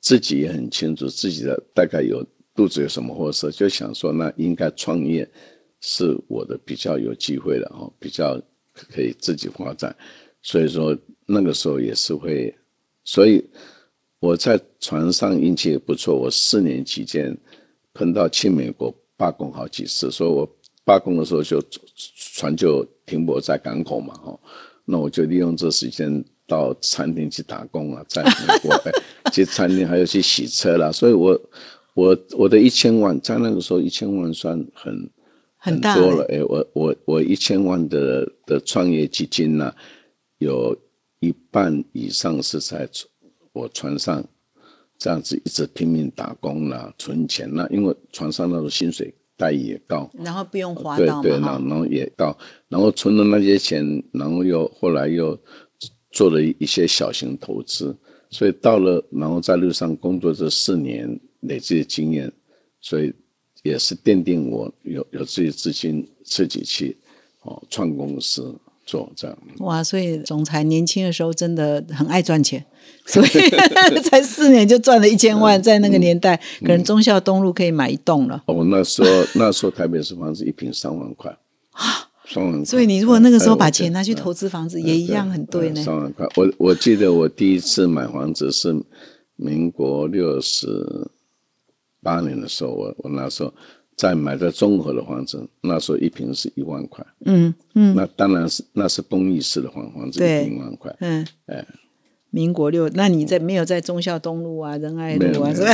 [0.05, 2.23] 自己也很清楚自己的大概有
[2.55, 5.27] 肚子有什么货色，就想说那应该创业
[5.81, 8.39] 是我的比较有机会的哈，比较
[8.75, 9.97] 可以自己发展。
[10.43, 12.55] 所以说那个时候也是会，
[13.03, 13.43] 所以
[14.21, 16.15] 我在船上运气也不错。
[16.15, 17.35] 我四年期间
[17.95, 20.47] 碰到去美国罢工好几次，所以我
[20.85, 21.63] 罢工的时候就
[22.37, 24.39] 船就停泊在港口嘛哈，
[24.85, 26.23] 那我就利用这时间。
[26.47, 28.71] 到餐厅去打工啊，在美国
[29.35, 31.41] 去餐厅还有去洗车啦，所以我
[31.95, 35.11] 我我的一千万在那个时候一千万算很
[35.57, 39.75] 很多了哎，我我我一千万的的创业基金呢，
[40.39, 40.77] 有
[41.19, 42.89] 一半以上是在
[43.53, 44.25] 我船上
[44.99, 52.37] 这样子一直拼命打工啦，存钱啦，因为船上那种薪水待遇也高，然后不用花对对，然后然后也高，
[52.69, 55.37] 然后存的那些钱，然后又后来又。
[56.17, 57.93] 做了一些小型投资，
[58.35, 62.33] 所以到了然后在路上工作这四年累积的经验，
[62.81, 63.15] 所以
[63.63, 66.97] 也是奠定我有有自己资金自己去
[67.43, 68.53] 哦创公司
[68.85, 69.39] 做这样。
[69.59, 72.65] 哇，所以总裁年轻的时候真的很爱赚钱，
[73.07, 73.29] 所以
[74.03, 78.43] 才四年就赚了一千万，在那个年代，可能忠孝东路可以买一栋了。
[78.49, 81.31] 哦，那时候那时候台北市房子一平三万块
[81.71, 82.11] 啊。
[82.65, 85.83] 所以你如果那个时候把钱拿去投资房子，也一样很对呢。
[85.83, 88.75] 三万块，我我记得我第一次买房子是
[89.37, 90.67] 民国六十
[92.03, 93.53] 八年的时候，我我那时候
[93.95, 97.05] 在买在综合的房子，那时候一平是一万块。
[97.27, 100.97] 嗯嗯，那当然是那是公寓式的房房子，一平一万块。
[101.01, 101.67] 嗯，哎，
[102.31, 105.73] 民国六，那你在没有在忠孝东路啊、仁爱路啊，是吧？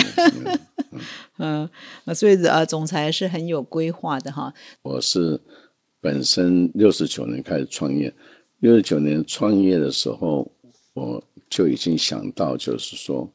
[1.38, 1.70] 嗯
[2.06, 4.52] 啊，所以呃，总裁是很有规划的哈。
[4.82, 5.40] 我是。
[6.00, 8.12] 本身六十九年开始创业，
[8.60, 10.50] 六十九年创业的时候，
[10.94, 13.30] 我就已经想到，就是说，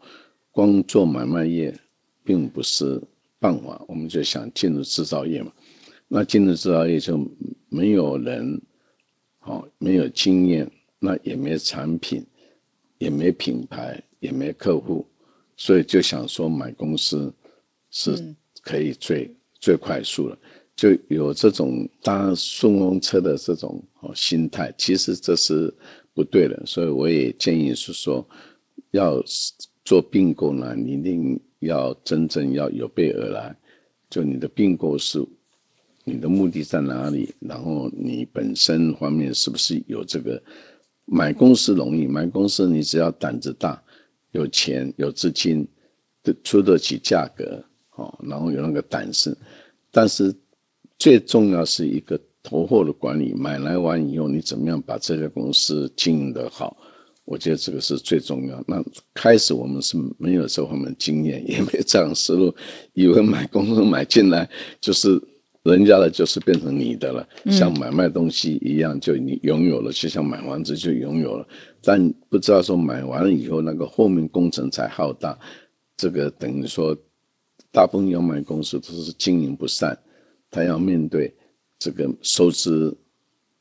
[0.51, 1.73] 光做买卖业
[2.23, 2.99] 并不是
[3.39, 5.51] 办法，我们就想进入制造业嘛。
[6.07, 7.19] 那进入制造业就
[7.69, 8.61] 没有人，
[9.41, 12.25] 哦，没有经验，那也没产品，
[12.97, 15.05] 也没品牌，也没客户，
[15.55, 17.31] 所以就想说买公司
[17.91, 20.37] 是可以最最快速的。
[20.75, 25.73] 就有这种搭顺风车的这种哦心态，其实这是
[26.13, 26.61] 不对的。
[26.65, 28.27] 所以我也建议是说，
[28.91, 29.23] 要
[29.85, 33.55] 做并购呢，你一定要真正要有备而来。
[34.09, 35.25] 就你的并购是
[36.03, 37.33] 你的目的在哪里？
[37.39, 40.41] 然后你本身方面是不是有这个
[41.05, 42.05] 买公司容易？
[42.05, 43.81] 买公司你只要胆子大，
[44.31, 45.67] 有钱有资金，
[46.43, 47.63] 出得起价格，
[47.95, 49.35] 哦，然后有那个胆识。
[49.91, 50.33] 但是
[50.97, 56.75] 最重要是一个投后的管理，买来完以后你怎么样把这个公司经营得好？
[57.25, 58.63] 我觉得这个是最重要。
[58.67, 62.53] 那开始我们是没有这方面经验，也没有这样思路，
[62.93, 64.47] 以为买公司买进来
[64.79, 65.19] 就是
[65.63, 71.47] 人家的，就是变成你的了，像买卖东西一样，就你拥有了，就像买房子就拥有了。
[71.81, 75.35] 但不知道说买完了以后，那个后面工程才浩大。
[75.97, 76.95] 这个等于说，
[77.71, 79.97] 大部分要买公司都是经营不善，
[80.49, 81.33] 他要面对
[81.77, 82.95] 这个收支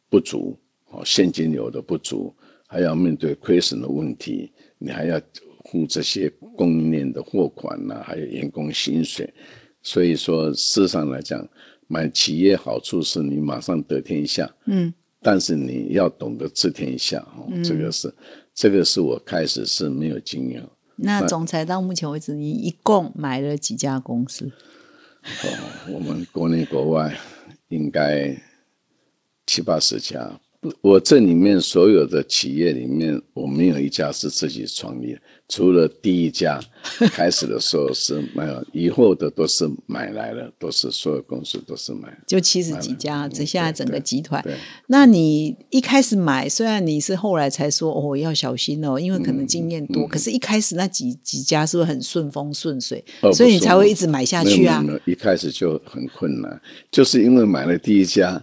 [0.09, 0.57] 不足，
[0.91, 2.35] 哦，现金流的不足。
[2.67, 5.21] 还要面对亏损的问题，你还要
[5.71, 9.33] 付这些供应链的货款呐，还有员工薪水。
[9.81, 11.47] 所以说，事实上来讲，
[11.87, 18.13] 买企业好处是你马上得天下，嗯，但是你要懂得治天下，哦，这个是，
[18.53, 20.67] 这个是我开始是没有经验。
[20.97, 24.51] 那总裁到目前为止，你一共买了几家公司？
[25.25, 27.19] 哦，我们国内国外
[27.69, 28.37] 应该
[29.47, 30.41] 七八十家。
[30.81, 36.61] 我这里面所有的企业里面，我没有一家是自己创立的，除了第一家
[37.13, 44.45] 开始的时候是没有，以后的都是买来了，都是所有公司都是买，就七十几家，这现在整个集团。
[44.89, 54.85] 那你一开始买，虽然你是后来才说哦要小心哦，因为可能经验多，可是一开始那几几家是不是很顺风顺水，所以你才会一直买下去啊？
[55.05, 58.43] 一开始就很困难，就是因为买了第一家。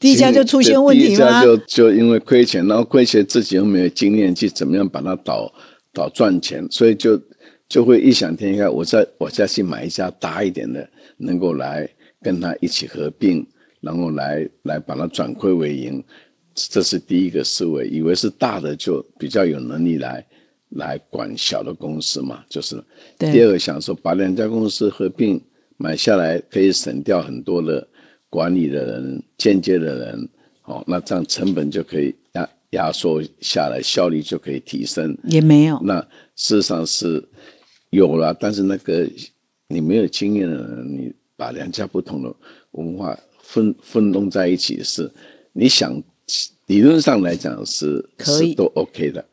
[0.00, 1.06] 第一家就出现问题吗？
[1.08, 5.52] 第一家就就因为亏钱，然后亏钱自己又没有经验去怎么样把它导
[5.92, 7.20] 导赚钱，所以就
[7.68, 11.88] 就会异想天开，我再我再去买一家大一点的，能够来
[12.22, 13.46] 跟他一起合并，
[13.80, 16.02] 然后来来把它转亏为盈，
[16.54, 20.24] 这是第一个思维，以为是大的就比较有能力来
[20.70, 22.82] 来管小的公司嘛，就是。
[23.18, 25.40] 第二个想说把两家公司合并
[25.76, 27.86] 买下来，可以省掉很多的。
[28.30, 30.28] 管理的人、间接的人，
[30.64, 35.16] 哦，那这样成本就可以压压缩下来，效率就可以提升。
[35.24, 35.98] 也没有，那
[36.36, 37.26] 事实上是
[37.90, 39.08] 有了，但是那个
[39.68, 42.34] 你没有经验的人，你把两家不同的
[42.72, 45.10] 文化分分弄在一起，是
[45.52, 46.02] 你想
[46.66, 49.24] 理论上来讲是可以都 OK 的，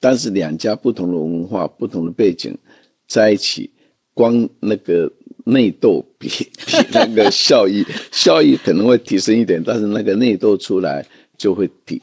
[0.00, 2.58] 但是两家不同的文化、不同的背景
[3.06, 3.70] 在一起，
[4.12, 5.12] 光那个。
[5.50, 11.04] 内斗比比那个效益 效益可能会提升一点，但是那个内斗出来
[11.36, 12.00] 就会抵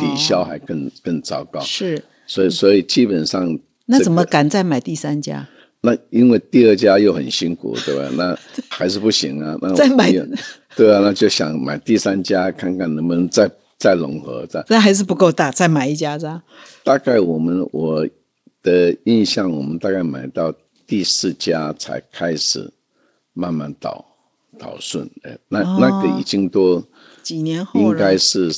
[0.00, 1.60] 抵消还更更糟糕。
[1.60, 5.48] 是，所以所以基本上那怎么敢再买第三家？
[5.82, 8.08] 那因为第二家又很辛苦，对吧？
[8.16, 8.36] 那
[8.68, 9.56] 还是不行啊。
[9.60, 10.10] 那再买
[10.74, 14.64] 对啊，那就想买第三家看看能不能再再融合再。
[14.68, 16.42] 那还是不够大，再买一家这样。
[16.82, 18.06] 大概我们我
[18.62, 20.52] 的印象，我们大概买到。
[20.86, 22.72] 第四家才开始
[23.32, 24.04] 慢慢导
[24.56, 26.84] 导顺，哎，那那个已经多
[27.22, 28.54] 几年后应该是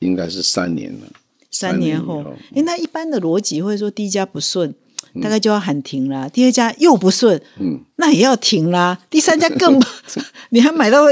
[0.00, 1.06] 应该是三年了。
[1.50, 2.22] 三年后，
[2.54, 4.74] 哎，那一般的逻辑会说，第一家不顺，
[5.22, 9.00] 大概就要喊停了；第二家又不顺，嗯，那也要停啦。
[9.08, 9.80] 第三家更，
[10.50, 11.10] 你还买到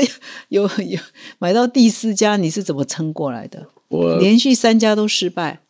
[0.48, 1.00] 有有
[1.38, 3.66] 买到第四家，你是怎么撑过来的？
[3.88, 5.61] 我连续三家都失败。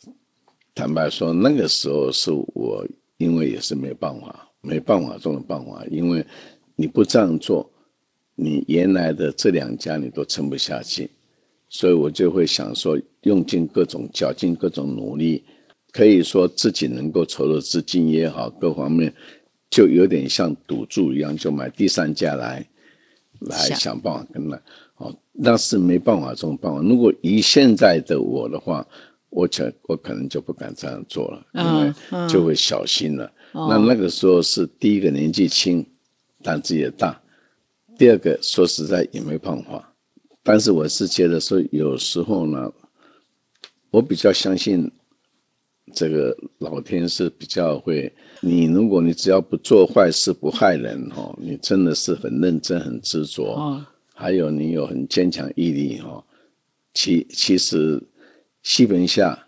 [0.74, 2.86] 坦白说，那个时候是我。
[3.18, 5.84] 因为也是没办法，没办法中的办法。
[5.90, 6.24] 因为
[6.74, 7.70] 你不这样做，
[8.34, 11.10] 你原来的这两家你都撑不下去，
[11.68, 15.42] 所以我就会想说，用尽各种绞尽各种努力，
[15.92, 19.12] 可以说自己能够筹的资金也好，各方面
[19.70, 22.68] 就有点像赌注一样，就买第三家来，
[23.40, 24.60] 来想办法跟来。
[24.96, 26.80] 哦，那是没办法中的办法。
[26.82, 28.86] 如果以现在的我的话。
[29.36, 33.30] 我可我可能就不敢这样做了，因为就会小心了。
[33.52, 35.84] 那那个时候是第一个年纪轻，
[36.42, 37.20] 胆子也大；
[37.98, 39.92] 第二个说实在也没办法。
[40.42, 42.72] 但是我是觉得说，有时候呢，
[43.90, 44.90] 我比较相信
[45.92, 48.10] 这个老天是比较会。
[48.40, 53.84] 你如果你只要不做坏事、不害人哦，你真的是很认真、很执着，
[54.14, 56.24] 还有你有很坚强毅力哦，
[56.94, 58.02] 其其实。
[58.66, 59.46] 戏本下，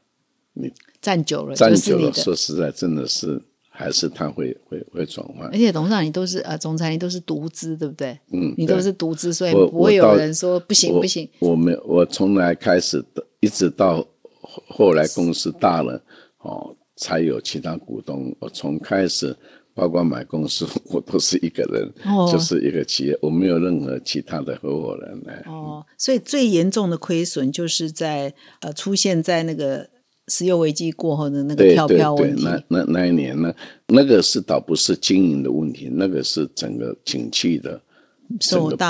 [0.52, 5.58] 你站久了，站久了，说实在，真的是还是他会会会转换而。
[5.58, 8.16] 且董事长你都是呃，总裁你都是独资，对不对？
[8.32, 11.28] 嗯，你都是独资，所以不会有人说不行不行。
[11.40, 13.96] 我没我从来开始的，一直到
[14.40, 16.00] 后后来公司大了，
[16.38, 18.32] 哦，才有其他股东。
[18.38, 19.36] 我从开始，
[19.78, 25.44] 包括买公司，我都是一个人，哦就是一个企业，我没有任何其他的合伙人来。
[25.46, 29.88] 哦，所以最严重的亏损就是在呃出现在那个
[30.26, 32.42] 石油危机过后的那个跳对对对票问，题。
[32.42, 33.54] 那那那一年呢，
[33.86, 37.80] 那个是倒不是经营的问题，那个是整个景气的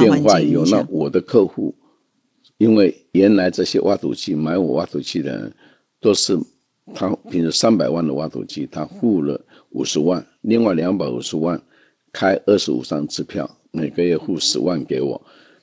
[0.01, 1.75] 变化以后，环境影响那我的客户，
[2.57, 5.53] 因为原来这些挖土机买我挖土机的人，
[6.01, 6.39] 都是
[6.95, 9.39] 他比如三百万的挖土机，他付了
[9.71, 11.61] 五十万，另外两百五十万
[12.13, 15.21] 开二十五张支票，每个月付十万给我，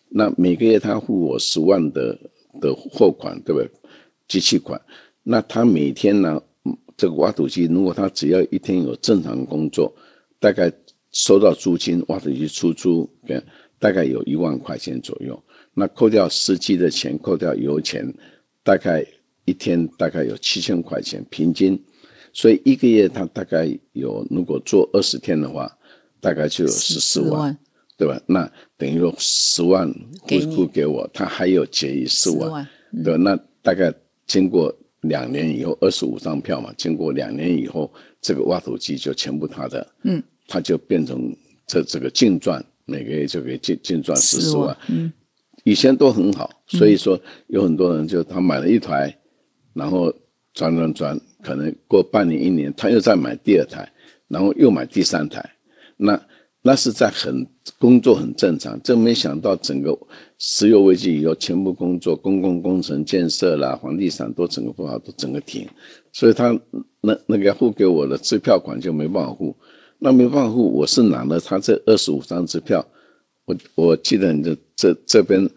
[0.10, 2.18] 那每个月他付我十万的
[2.62, 3.70] 的货款，对不对？
[4.28, 4.80] 机器款，
[5.24, 6.42] 那他每天呢，
[6.98, 9.94] 这个挖土机如果他只要一天有正常工作，
[10.40, 10.72] 大概
[11.12, 13.42] 收到租金，挖土机出租，对，
[13.80, 15.42] 大概有一万块钱左右。
[15.74, 18.12] 那扣掉司机的钱，扣掉油钱，
[18.64, 19.06] 大概
[19.44, 21.78] 一天大概有七千块钱平均，
[22.36, 25.72] 所以一个月他大概有，如果做二十天的话，
[26.20, 27.58] 大概就有十四14万万，
[27.98, 28.22] 对吧？
[28.26, 29.90] 那等于说十万
[30.28, 30.54] 给你。
[30.54, 32.68] 付给我，他还有结余四4万，万
[33.06, 33.94] 对，那大概
[34.28, 34.74] 经过
[35.04, 41.34] 两年以后，二十五张票嘛，经过两年以后，这个挖土机就全部他的，嗯，他就变成
[41.66, 45.10] 这这个净赚，每个月就可以净净赚十四万，嗯，
[45.64, 47.18] 以前都很好，所以说
[47.48, 49.18] 有很多人就他买了一台，
[49.74, 50.14] 然后
[50.54, 53.88] 转转转，可能过半年一年，他又再买第二台，
[54.28, 55.48] 然后又买第三台，
[55.98, 56.20] 那
[56.64, 57.46] 那是在很
[57.78, 59.96] 工作很正常，真没想到整个
[60.40, 65.68] 石油危机以后，全部工作公共工程建设啦、房地产都整个不好，都整个停，
[66.12, 66.60] 所以他
[67.02, 69.56] 那那个付给我的支票款就没办法付，
[70.00, 72.84] 那没办法付，我是拿了他这二十五张支票，
[73.46, 75.48] 我我记得你的这这边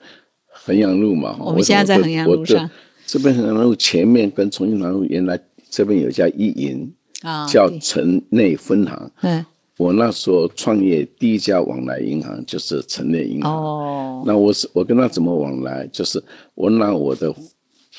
[0.46, 2.68] 衡阳路嘛，我们现在在衡阳路上，
[3.06, 5.40] 这边衡阳路前面跟重庆南路原来
[5.70, 6.92] 这边有一家一银，
[7.22, 9.10] 啊，叫城内分行。
[9.22, 9.44] 嗯
[9.78, 13.54] 我那时候创业第一家往来银行就是城内银行。
[13.54, 15.86] 哦，那我是我跟他怎么往来？
[15.92, 16.20] 就是
[16.56, 17.32] 我拿我的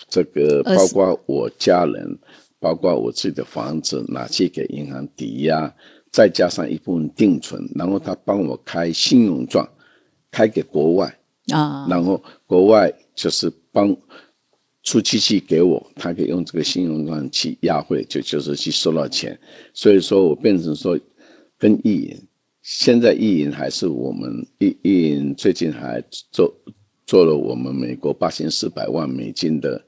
[0.10, 2.20] 这个，包括我家人，
[2.60, 5.74] 包括我自己的房子拿去给银行抵押，
[6.12, 9.66] 再加上一部分定存，然后他帮我开信用状，
[10.30, 11.18] 开给国外，
[11.54, 13.96] 啊，然后国外就是帮
[14.84, 19.38] 出机器给我，他可以用这个信用状去压汇，就就是去收到钱。
[19.74, 20.98] 所以说我变成说
[21.58, 22.18] 跟意银，
[22.62, 26.02] 现在意银还是我们意意银最近还
[26.32, 26.54] 做
[27.06, 29.84] 做了我们美国八千四百万美金的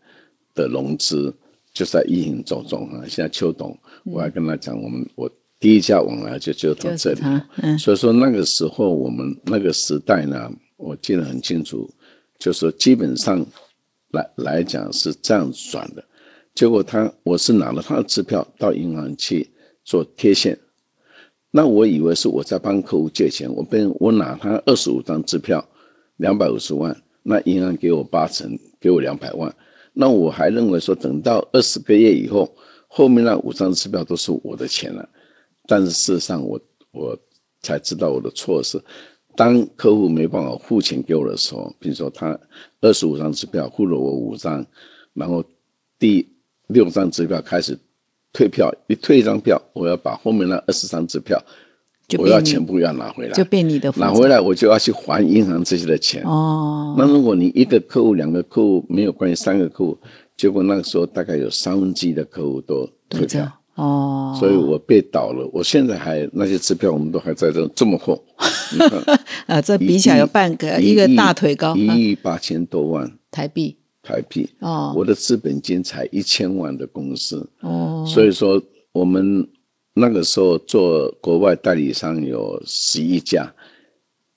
[0.53, 1.33] 的融资，
[1.73, 3.03] 就在意银做中啊。
[3.07, 7.21] 现在邱董，我还跟他讲，我们我第一家往来就就到这里。
[7.77, 11.89] 所以说那个时候我们那个时代呢，我记得很清楚，
[12.37, 13.45] 就是说基本上
[14.11, 16.03] 来来讲是这样转的。
[16.53, 19.49] 结果他我是拿了他的支票到银行去
[19.83, 20.57] 做贴现，
[21.51, 25.65] 那我以为是我在帮客户借钱，我被我拿他二十五张支票，
[26.17, 29.53] 两百五十万，那银行给我八成，给我两百万，
[29.93, 32.53] 那我还认为说等到二十个月以后，
[32.87, 35.07] 后面那五张支票都是我的钱了。
[35.67, 36.59] 但是事实上我，
[36.91, 37.17] 我
[37.61, 38.77] 才知道我的错是，
[39.35, 42.37] 当客户没办法付钱给我的时候，比如说他
[42.81, 44.65] 二十五张支票付了我五张，
[45.13, 45.43] 然后
[45.97, 46.27] 第
[46.67, 47.77] 六张支票开始
[48.33, 51.41] 退票，一退一张票，我要把后面那二十张支票，
[52.17, 56.23] 我要全部要拿回来，就变你的拿回来我就要去还银行这些的钱。
[56.23, 59.97] 哦，那如果你一个客户、两个客户没有关系，三个客户，
[60.35, 63.51] 结果那个时候大概有三分之一的客户都退票。
[63.75, 65.49] 哦，所以我被倒了。
[65.53, 68.21] 我现在还那些支票，我们都还在这这么厚，
[68.73, 71.95] 你看呃，这比起来有半个一个大腿高，一啊。
[71.95, 73.77] 亿八千多万台币。
[74.03, 74.49] 台币。
[74.59, 74.93] 哦。
[74.95, 78.61] 我的资本金才一千万的公司，哦，所以说
[78.91, 79.47] 我们
[79.93, 83.53] 那个时候做国外代理商有十一家，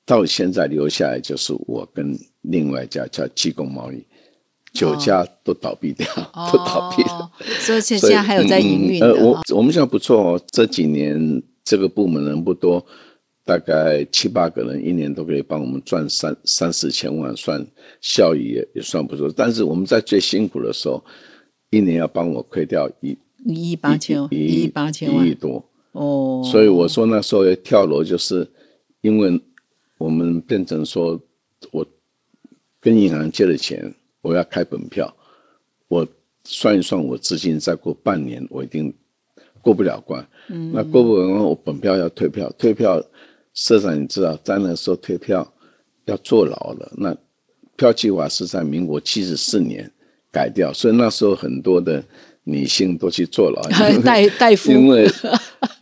[0.04, 4.04] 到现在留下来就是我跟另外一家叫济公贸易，
[4.74, 6.06] 九家都倒闭掉，
[6.52, 7.10] 都倒闭了。
[7.10, 7.30] 哦，
[7.60, 12.84] 所以现所以在还有在营运呃，我哦我们现在不错哦，这几年这个部门人不多，
[13.44, 17.64] 大概七八个人，一年都可以帮我们赚三三四千万，算
[18.00, 19.30] 效益也也算不错。
[19.36, 21.04] 但是我们在最辛苦的时候，
[21.70, 25.62] 一年要帮我亏掉一一亿八千一一亿八千万一亿多。
[25.92, 28.48] 哦，所以我说那时候要跳楼，就是
[29.02, 29.40] 因为
[29.98, 31.20] 我们变成说，
[31.70, 31.86] 我
[32.80, 35.14] 跟银行借的钱，我要开本票，
[35.88, 36.06] 我
[36.44, 38.92] 算一算我资金，再过半年我一定
[39.60, 40.26] 过不了关。
[40.48, 43.00] 嗯，那过不了关，我本票要退票，退票，
[43.54, 45.50] 社长你知道，在那时候退票
[46.04, 46.92] 要坐牢了。
[46.96, 47.16] 那
[47.76, 49.90] 票计划是在民国七十四年
[50.30, 52.04] 改掉，所以那时候很多的
[52.42, 53.62] 女性都去坐牢，
[54.04, 55.08] 代代夫，因为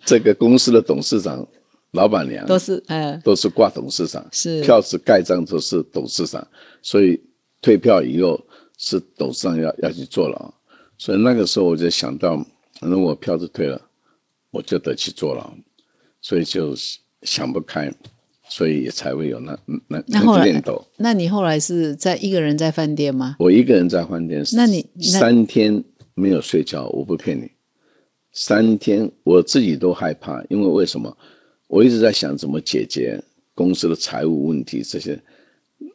[0.04, 1.46] 这个公司的董事长、
[1.92, 4.62] 老板娘都是嗯都是挂董事长，是。
[4.62, 6.46] 票子盖章都是董事长，
[6.82, 7.20] 所以
[7.60, 8.38] 退票以后
[8.78, 10.54] 是董事长要要去坐牢，
[10.98, 12.44] 所以那个时候我就想到，
[12.80, 13.80] 如果票子退了，
[14.50, 15.52] 我就得去坐牢，
[16.20, 16.74] 所以就
[17.22, 17.92] 想不开，
[18.48, 19.58] 所以也才会有那
[19.88, 20.84] 那那后来个念头。
[20.98, 23.36] 那你后来是在一个人在饭店吗？
[23.38, 25.82] 我一个人在饭店，那你那三天
[26.14, 27.50] 没有睡觉，我不骗你，
[28.32, 31.16] 三天我自己都害怕，因为为什么？
[31.68, 33.22] 我一直在想怎么解决
[33.54, 35.18] 公司的财务问题这些。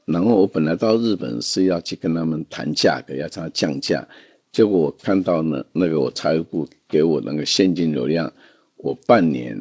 [0.06, 4.06] 然后我本来到日本是要去跟他们谈价格，要让他降价，
[4.52, 8.32] 结果我看到呢，那个我财务部给我那个现金流量，
[8.78, 9.58] 我半年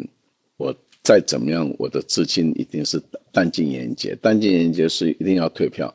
[0.57, 0.75] 我
[1.07, 3.01] 再怎么样，我的资金一定是
[3.33, 5.95] 弹尽援绝，弹尽援绝是一定要退票。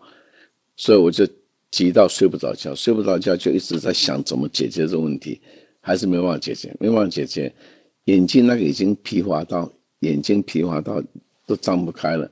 [0.78, 1.28] 所以我就
[1.70, 5.41] 急到睡不着觉，睡不着觉就一直在想怎么解决这个问题，
[5.82, 7.51] 还是没办法解决，没办法解决。
[8.05, 11.03] 眼睛那个已经疲乏到眼睛疲乏到
[11.45, 12.32] 都张不开了，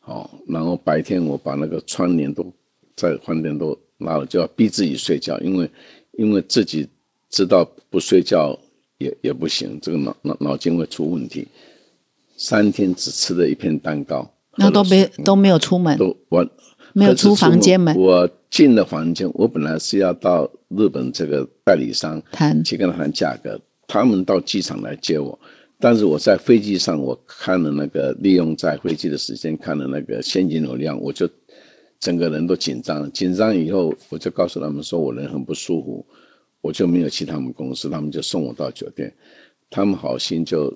[0.00, 2.52] 好，然后白天我把那个窗帘都
[2.94, 5.70] 在饭店都拉了，就要逼自己睡觉，因为
[6.18, 6.86] 因为自己
[7.30, 8.54] 知道不睡觉
[8.98, 11.48] 也也不行，这个脑脑脑筋会出问题。
[12.42, 16.44] 三天只吃了一片蛋糕，然后都没都没有出门，都我
[16.92, 25.38] 没有出房间门我进了房间，我本来是要到日本这个代理商谈去跟他谈价格，他们到机场来接我。
[25.78, 31.28] 但是我在飞机上，我看了那个利用在飞机的时间看了那个现金流量，我就
[32.00, 33.08] 整个人都紧张了。
[33.10, 36.04] 紧张以后，我就告诉他们说我人很不舒服，
[36.60, 39.14] 我就没有去他们公司，他们就送我到酒店。
[39.70, 40.72] 他们好心就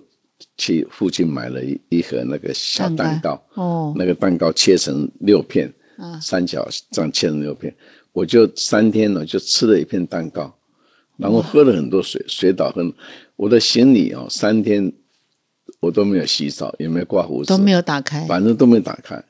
[0.56, 5.72] 去附近买了一一盒那个小蛋蛋糕，哦那个蛋糕切成六片，
[6.20, 7.74] 三角这样切成六片，
[8.12, 10.54] 我就三天呢就吃了一片蛋糕，
[11.16, 12.92] 然后喝了很多水，水倒很。
[13.36, 14.90] 我的行李哦，三天
[15.80, 19.22] 我都没有洗澡，也没有挂胡子，都没有打开，反正都没打开。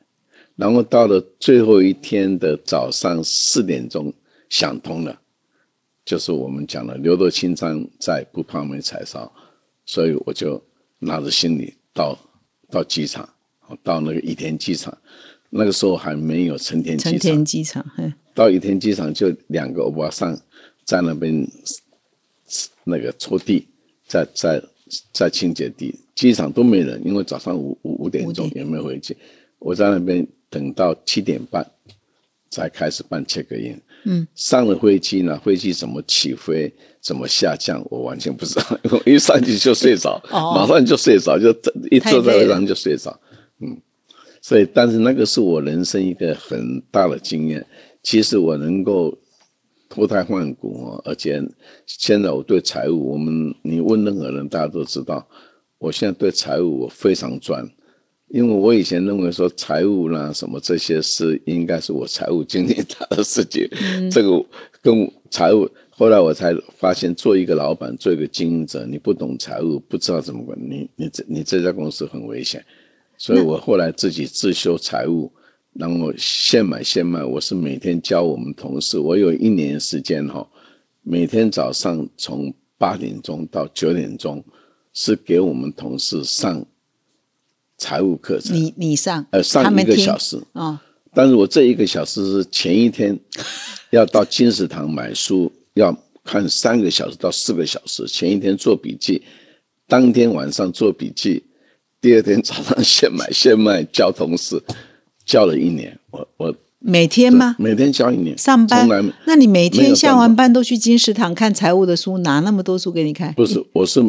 [0.54, 4.12] 然后到了最后一天的早上四点钟，
[4.48, 5.20] 想通了，
[6.04, 9.30] 就是我们讲的留得青山在，不怕没柴烧，
[9.84, 10.62] 所以我就
[10.98, 12.18] 拿着行李到
[12.70, 13.28] 到机场，
[13.82, 14.96] 到那个羽田机场，
[15.50, 18.12] 那个时候还没有成田机成场，田机场，嘿。
[18.34, 20.38] 到羽田机场就两个欧巴桑
[20.84, 21.46] 在那边
[22.84, 23.66] 那个拖地，
[24.06, 24.62] 在在
[25.12, 29.16] 在清洁地，机场都没人，因为早上五五五点钟也没回去，
[29.58, 31.64] 我在那边等到七点半
[32.50, 33.80] 才开始办 check in。
[34.06, 41.50] 嗯，上了飞机呢，飞机怎么起飞，怎么下降，我完全不知道，因为一上去就睡着， 哦马上就睡着，就
[41.90, 43.18] 一坐在太累了位上就睡着。
[43.60, 43.76] 嗯，
[44.40, 47.66] 所以，但是那个是我人生一个很大的经验。
[48.02, 49.18] 其实我能够
[49.88, 51.42] 脱胎换骨哦，而且
[51.86, 55.26] 现在我对财务，我们你问任何人，大家都知道，
[55.78, 57.68] 我现在对财务我非常专，
[58.36, 63.66] 因为我以前认为说财务啦什么这些事应该是我财务经理他的事情，
[64.10, 64.44] 这个
[64.82, 65.66] 跟财务。
[65.88, 72.62] 后来我才发现，做一个老板，做一个经营者，你不懂财务，不知道怎么管，你你这你这家公司很危险。
[73.16, 75.32] 所以我后来自己自修财务，
[75.72, 77.24] 然后现买现卖。
[77.24, 80.46] 我是每天教我们同事，我有一年时间哈，
[81.02, 84.44] 每天早上从八点钟到九点钟，
[84.92, 86.62] 是给我们同事上
[87.78, 90.40] 财务课程，你你上，呃，上一个小时。
[90.52, 90.78] 哦，
[91.14, 93.18] 但是我这一个小时是前一天
[93.90, 99.22] 要到金石堂买书，要看三个小时到四个小时，前一天做笔记，
[99.86, 101.44] 当天晚上做笔记，
[102.00, 104.62] 第二天早上现买现卖教同事，
[105.24, 107.56] 教了一年，我我每天吗？
[107.58, 109.14] 每天教一年，上班从来？
[109.26, 113.34] 那你每天下完班都去金石堂看财务的书，拿那么多书给你看？
[113.34, 114.02] 不是，我是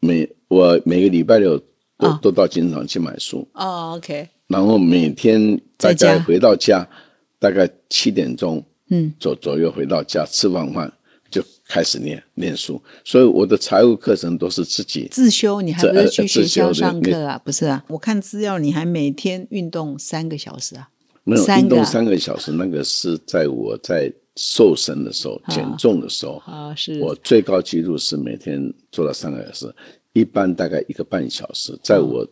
[0.00, 1.60] 每我每个礼拜六
[1.98, 2.18] 都、啊。
[2.22, 6.14] 都到金石堂去买书，哦，OK，然后每天大在家。
[6.14, 6.86] 概回到家，
[7.38, 10.92] 大概七点钟，嗯，左左右回到家吃完饭
[11.30, 17.40] 就开始念念书，所以我的财务课程都是自己自修，你还不是去学校上课啊？
[17.44, 20.88] 不是啊，我看资料，你还每天运动三个小时啊？
[21.24, 27.00] 没有运动三个小时，那个是在我在瘦身的时候、减重的时候，啊，是。
[27.00, 29.74] 我最高纪录是每天做了三个小时，
[30.14, 32.26] 一般大概一个半小时，在我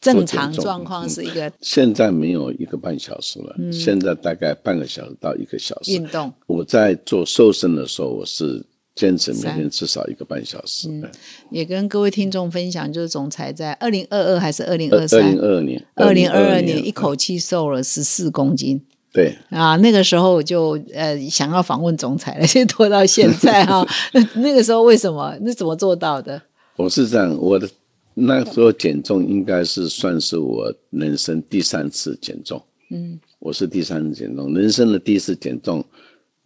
[0.00, 5.92] 正常状况嗯是一个现在没有一个半小时了，现在大概半个小时到一个小时。
[5.92, 8.64] 运动，我在做瘦身的时候，我是
[8.94, 10.88] 坚持每天至少一个半小时。
[10.88, 11.04] 嗯
[11.50, 15.40] 也跟各位听众分享，就是总裁在二零二二还是二零二三二三零？
[15.40, 18.82] 二二年，二零二二年年一口气瘦了十四公斤
[19.12, 19.76] 对，啊！
[19.76, 23.86] 那个时候我就呃想要访问总裁了， 就拖到现在哈、
[24.34, 25.34] 那个时候为什么？
[25.40, 26.42] 那怎么做到的？
[26.76, 27.68] 我是这样，我的
[28.14, 32.62] 那时候减重应该是算是我人生第三次减重。
[32.90, 35.84] 嗯，我是第三次减重，人生的第一次减重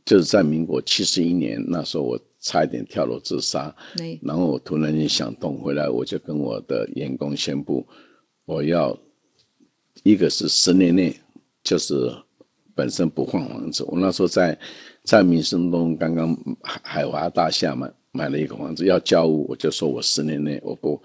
[0.05, 7.87] 就是在民国七十一年，那时候我差一点跳楼自杀，那然后我突然间想动，回来我就跟我的员工宣布，
[8.47, 8.97] 我要
[10.05, 11.15] 一个是十年内
[11.63, 12.11] 就是
[12.75, 13.85] 本身不换房子。
[13.89, 14.59] 我那时候在
[15.05, 21.01] 在民生东刚刚海海华大厦买买了一个房子要交屋，我就说我十年内我不，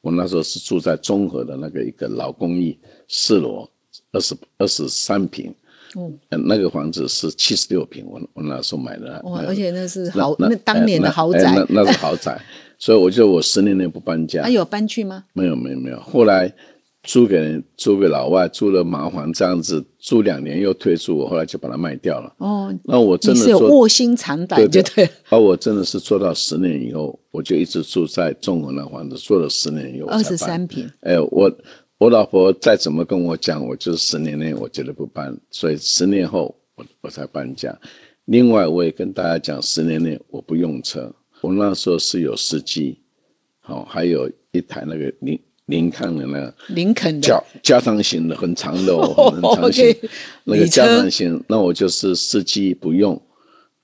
[0.00, 2.78] 我那时候是住在中和的那个一个老公寓
[3.08, 3.68] 四楼
[4.12, 5.54] 二十二十三平。
[5.94, 12.38] 嗯呃那个房子是七十六平，我我那时候买的，哇，那个而且那是那豪，那当年的豪哎宅，那那是豪宅，
[12.76, 14.48] 所以我就我十年内不搬家 啊，。
[14.50, 15.24] 有搬去吗？
[15.32, 16.52] 没有没有没有，后来
[17.06, 22.34] 租给人，租给老外，租了麻烦这样子，租两年又退租，我后来就把它卖掉了。
[22.38, 30.22] 哦，那我真你的是有卧薪尝胆就对对了，而我真的是做到十年以后，我就一直住在中国那房子，做了十年以后二。
[30.22, 31.50] 十三平，哎，我
[31.98, 37.78] 我老婆再怎么跟我讲，我就是十年内我绝对不搬，所以十年后我我才搬家。
[38.24, 42.98] 另外，我也跟大家讲，十年内我不用车，我那时候是有司机，
[43.60, 47.28] 好、还有一台那个林林肯的那个林肯的。
[47.28, 49.94] 加加长型的，很长的哦， 很长型。
[50.44, 53.20] 那个加长型，那我就是司机不用，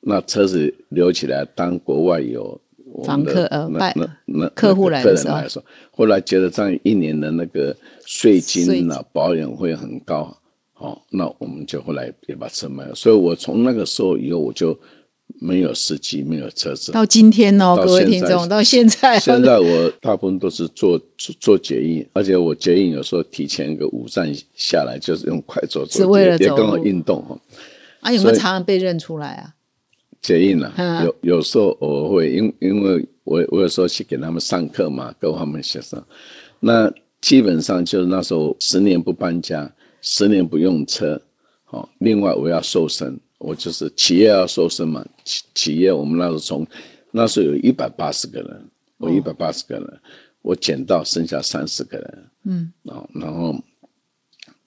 [0.00, 5.34] 那车子留起来当国外有我们客呃那拜那那客户来的时候。
[5.34, 7.74] 人来说，后来觉得这样一年的那个
[8.04, 10.36] 税税金啊、保养会很高，
[10.78, 12.94] 哦，那我们就后来也把车卖了。
[12.94, 14.78] 所以我从那个时候以后，我就
[15.40, 16.92] 没有司机，没有车子。
[16.92, 27.38] 到今天哦，各位听众，到现在哦，现在我大部分都是做做做捷运，而且我捷运有时候提前一个五站下来，就是用快走是走，为了走也也跟我运动哈。
[28.00, 29.54] 啊，有没有常常被认出来啊？
[30.20, 36.00] 捷运啊，嗯有有时候我会，因因为我我有时候去给他们上课嘛，跟他们学生，
[36.60, 41.20] 那基本上就是那时候十年不搬家，十年不用车，
[41.64, 46.66] 好、另外我要瘦身，我就是企业要瘦身嘛，企企业我们那时候从
[47.11, 48.64] 那时候有一百八十个人，
[48.99, 50.01] 我一百八十个人，
[50.43, 53.55] 我减到剩下三十个人，嗯，啊，然后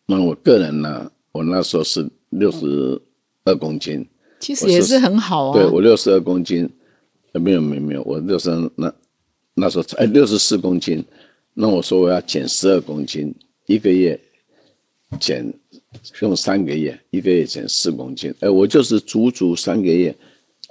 [0.06, 3.02] 那我个人呢，我那时候是六十
[3.46, 4.06] 二公斤。
[4.40, 5.54] 其实也是很好啊。
[5.54, 6.70] 对我六十二公斤，
[7.32, 8.94] 呃，没有没有没有，我六十那
[9.54, 11.04] 那时候哎六十四公斤，
[11.54, 13.34] 那我说我要减十二公斤，
[13.66, 14.20] 一个月
[15.20, 15.52] 减
[16.22, 20.16] 用三个月，一个月减四公斤，哎，我就是足足三个月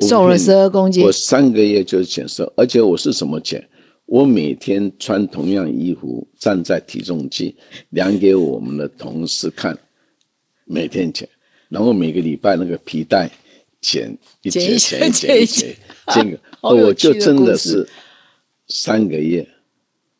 [0.00, 1.04] 瘦了十二公斤。
[1.04, 3.66] 我三个月就是减瘦，而且我是怎么减？
[4.06, 7.56] 我每天穿同样衣服，站在体重计
[7.90, 9.76] 量给我们的同事看，
[10.66, 11.26] 每天减，
[11.68, 13.30] 然后每个礼拜那个皮带
[13.80, 14.98] 减一剪一剪下。
[14.98, 15.76] 剪一减一剪，
[16.14, 17.88] 这个我就真的是
[18.68, 19.46] 三个月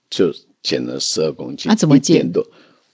[0.09, 0.32] 就
[0.62, 2.16] 减了十二公斤，啊怎么减？
[2.16, 2.42] 一点多？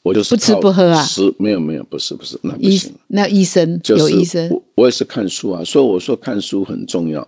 [0.03, 2.93] 我就是不吃不喝啊吃没有没有，不是不是，那不医行。
[3.09, 7.27] 那医生就是有医生我我也是看书啊，所以我说看书很重要。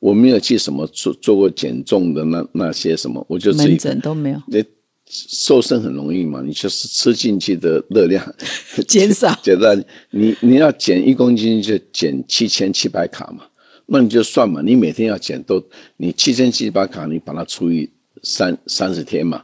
[0.00, 4.62] 我没有去什么做做过减重的那那些什么，我就门诊都没有你
[5.06, 8.22] 瘦身很容易嘛，你就是吃进去的热量
[8.86, 9.74] 减少 减到
[10.10, 13.44] 你你要减一公斤就减七千七百卡嘛，
[13.86, 15.62] 那你就算嘛，你每天要减都
[15.96, 17.88] 你七千七百卡，你把它除以
[18.22, 19.42] 三三十天嘛，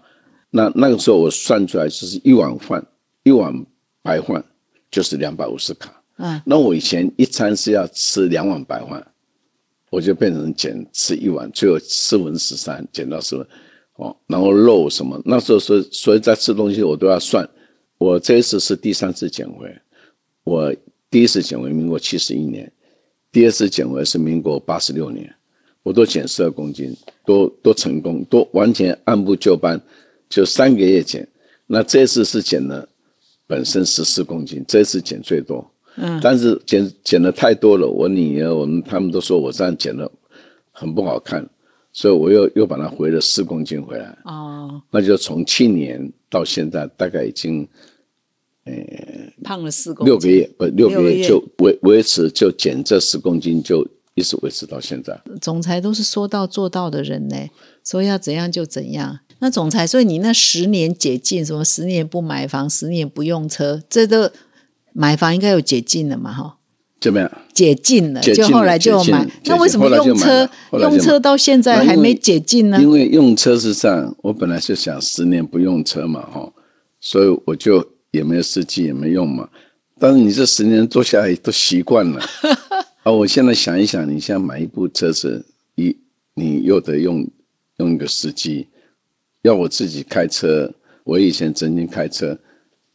[0.51, 2.84] 那那个时候我算出来就是一碗饭
[3.22, 3.55] 一碗
[4.03, 4.44] 白饭
[4.90, 9.07] 就是两百五十卡，嗯，那我以前一餐是要吃两碗白饭，
[9.90, 13.46] 我就变成减吃一碗，最后四分十三减到四分，
[13.96, 17.48] 哦，然后肉什么，那时候所以所以在吃东西我都要算。
[17.98, 19.78] 我这一次是第三次减肥，
[20.42, 20.74] 我
[21.11, 22.72] 第一次减肥民国七十一年，
[23.30, 25.30] 第二次减肥是民国八十六年，
[25.82, 26.96] 我都减十二公斤，
[27.26, 29.78] 都都成功，都完全按部就班，
[30.31, 31.28] 就三个月减。
[31.66, 32.89] 那这次是减了
[33.47, 35.70] 本身十四公斤，这次减最多。
[35.97, 40.11] 嗯，但是减减的太多了，我女儿我们他们都说我这样减的
[40.72, 41.47] 很不好看，
[41.93, 44.16] 所以我又又把它回了四公斤回来。
[44.24, 47.68] 哦，那就从去年到现在，大概已经
[49.43, 55.20] 胖了四公斤，六个月，不六个月月就维维持就减这十公斤，就一直维持到现在。
[55.41, 57.37] 总裁都是说到做到的人呢，
[57.85, 59.20] 说要怎样就怎样。
[59.41, 64.30] 那总裁，所以你那十年解禁，什么十年不买房，十年不用车，这都
[64.93, 66.32] 买房应该有解禁了嘛？
[66.32, 66.59] 哈，
[67.01, 67.30] 怎么样？
[67.55, 72.78] 解禁了，就后来就买那为什么用车用车到现在还没解禁呢？
[72.80, 76.53] 因为用车是这样，我本来是想十年不用车嘛，哈，
[77.01, 79.49] 所以我就也没有司机，也没用嘛。
[79.99, 82.22] 但是你这十年做下来都习惯了，
[83.05, 85.95] 啊，我现在想一想，你现在买一部车子，一
[86.34, 87.26] 你又得用
[87.76, 88.66] 用一个司机，
[89.43, 90.72] 要我自己开车，
[91.05, 92.38] 我以前曾经开车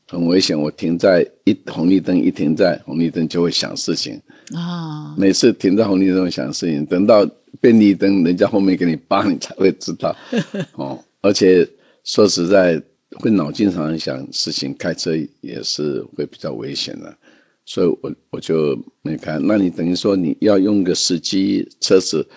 [0.07, 4.21] 很危险，我停在一红绿灯一停在红绿灯就会想事情，
[4.53, 7.27] 啊，每次停在红绿灯想事情，等到
[7.59, 10.15] 便利灯，人家后面给你扒， 你才会知道。
[10.73, 11.67] 哦，而且
[12.03, 12.79] 说实在，
[13.19, 17.17] 会脑筋常想事情，开车也是会比较危险的，
[17.65, 19.39] 所以我我就没开。
[19.39, 22.27] 那你等于说你要用个司机，车子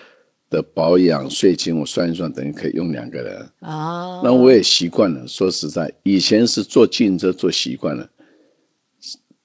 [0.51, 3.47] 的保养税金，我算一算，等于可以用两个人。
[3.61, 5.27] 啊，那我也习惯了。
[5.27, 8.09] 说实在，以前是坐进车做习惯了，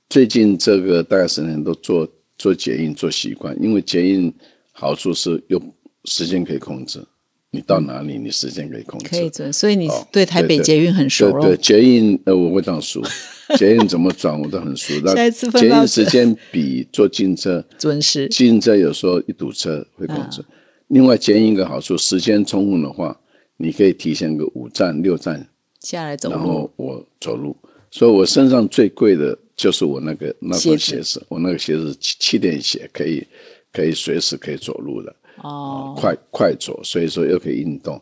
[0.09, 4.33] 最近这个大概十年都做做捷运做习惯，因为捷运
[4.71, 5.61] 好处是有
[6.05, 7.03] 时间可以控制，
[7.51, 9.09] 你到哪里你时间可以控制。
[9.09, 11.61] 可以准，所以你哦对台北捷运很熟了对对，。
[11.61, 13.01] 捷运呃我会这样熟，
[13.59, 14.93] 捷运怎么转我都很熟。
[15.03, 20.39] 那捷运时间比坐进车准时进车有时候一堵车会控制。
[20.39, 20.45] 啊
[20.87, 23.19] 另外，捷运一个好处，时间充分的话，
[23.57, 25.47] 你可以提前个五站六站
[25.79, 26.35] 下来走路。
[26.35, 27.55] 然后我走路，
[27.89, 33.25] 所以我身上最贵的就是我那个那双鞋鞋子，我那个鞋子气气垫鞋，可以
[33.71, 37.99] 可以随时可以走路的，哦，快快走，所以说又可以运动，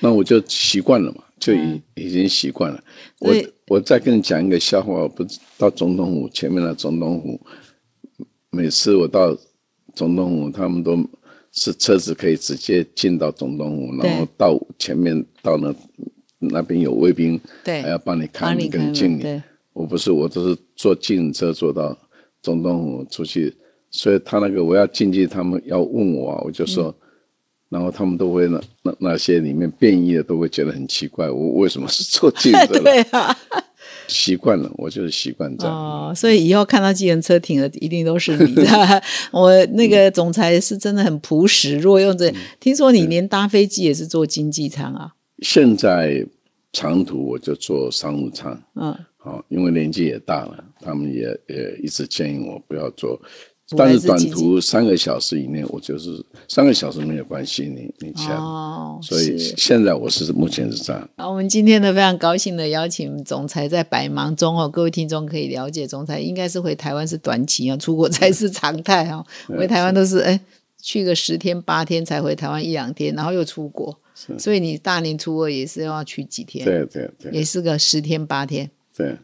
[0.00, 1.82] 那我就习惯了嘛，就已、嗯。
[1.94, 2.82] 已经习惯了。
[3.18, 3.34] 我
[3.68, 7.40] 我再跟你讲一个笑话，我不知到总统府前面的总统府，
[8.50, 9.36] 每次我到
[9.94, 10.96] 总统府，他们都
[11.56, 15.74] 是车子可以直接进到总统府，然后到前面到那
[16.38, 19.42] 那边有卫兵，对还要帮你看你跟敬对你。
[19.72, 21.98] 我不是，我都是坐进车坐到
[22.40, 23.52] 总统府出去，
[23.90, 26.84] 所以他那个我要进去，他们要问我啊，我就说。
[26.88, 27.02] 嗯
[27.68, 32.80] 然后他们都会那那那些里面变异的都会觉得很奇怪，我为什么是坐进车了？
[32.80, 33.36] 对啊，
[34.08, 35.74] 习惯了，我就是习惯这样。
[35.74, 38.64] 哦，所以以后看到计程车停了，一定都是你的。
[39.32, 45.12] 我那个总裁是真的很朴实，如果用嗯这，听说你连搭飞机也是坐经济舱啊？
[45.42, 46.26] 现在
[46.72, 53.20] 长途我就坐商务舱，嗯，好、因为年纪也大了，他们也也一直建议我不要坐。
[53.76, 58.36] 但是短途三个小时以内，我就是三个小时没有关系，你你起来。
[58.36, 61.08] 哦，所以现在我是目前是这样。
[61.16, 69.26] 好，我们今天呢非常高兴的邀请总裁在百忙中哦，各位听众可以了解，总裁应该是回台湾是短期啊，出国才是常态哦。
[69.48, 70.38] 回台湾都是哎
[70.80, 73.98] 去个十天八天才回台湾一两天，然后又出国，
[74.38, 78.70] 所以你大年初二也是要去几天，对对对也是个十天八天。
[78.96, 79.16] 对，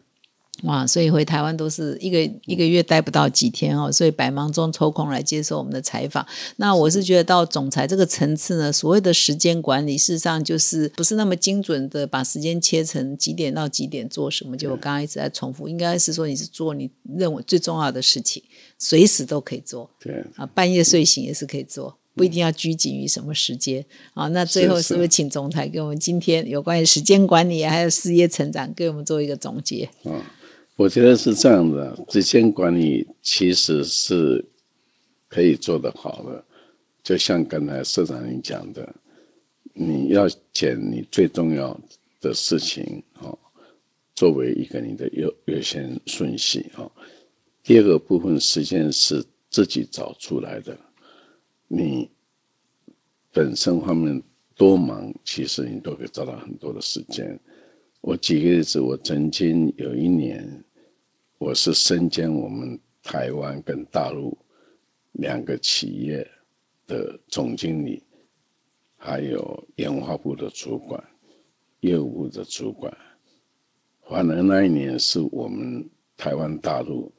[0.61, 6.25] 哇，所以回台湾都是一个一个月待不到几天哦，所以百忙中抽空来接受我们的采访。
[6.55, 14.55] 那我是觉得到总裁这个层次呢，所谓的时间管理，事实上就是不是那么精准的把时间切成几点到几点做什么。
[14.55, 18.41] 就我刚刚一直在重复，应该是说你是做你认为最重要的事情，
[18.77, 21.97] 随时都可以做对，啊，半夜睡醒也是可以做。
[22.15, 23.83] 不一定要拘谨于什么时间
[24.13, 24.27] 啊。
[24.27, 29.89] 那最后是是不是请总裁给我们今天有关于时间管理还有事业成长，给我们做一个总结？
[30.75, 34.43] 我觉得是这样的，时间管理其实是
[35.29, 36.43] 可以做得好的，
[37.03, 38.95] 就像刚才社长你讲的，
[39.73, 41.79] 你要捡你最重要
[42.19, 43.37] 的事情哦，
[44.15, 46.91] 作为一个你的优优先顺序哦。
[47.61, 50.75] 第二个部分时间是自己找出来的，
[51.67, 52.09] 你
[53.31, 54.21] 本身方面
[54.55, 57.39] 多忙，其实你都可以找到很多的时间。
[58.03, 60.61] 我举个例子，我曾经有一年，
[61.37, 64.37] 我是身兼我们台湾跟大陆
[65.13, 66.29] 两个企业
[66.85, 68.03] 的总经理，
[68.97, 71.01] 还有研发部的主管、
[71.79, 72.93] 业务部的主管。
[74.09, 77.09] 反而那一年是我们台湾大陆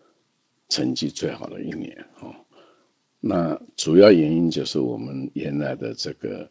[0.68, 2.30] 成绩最好的一年哦。
[3.20, 6.46] 那主要原因就是我们原来的这个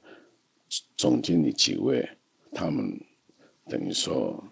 [0.97, 2.09] 总经理几位，
[2.51, 2.99] 他们
[3.69, 4.43] 等于说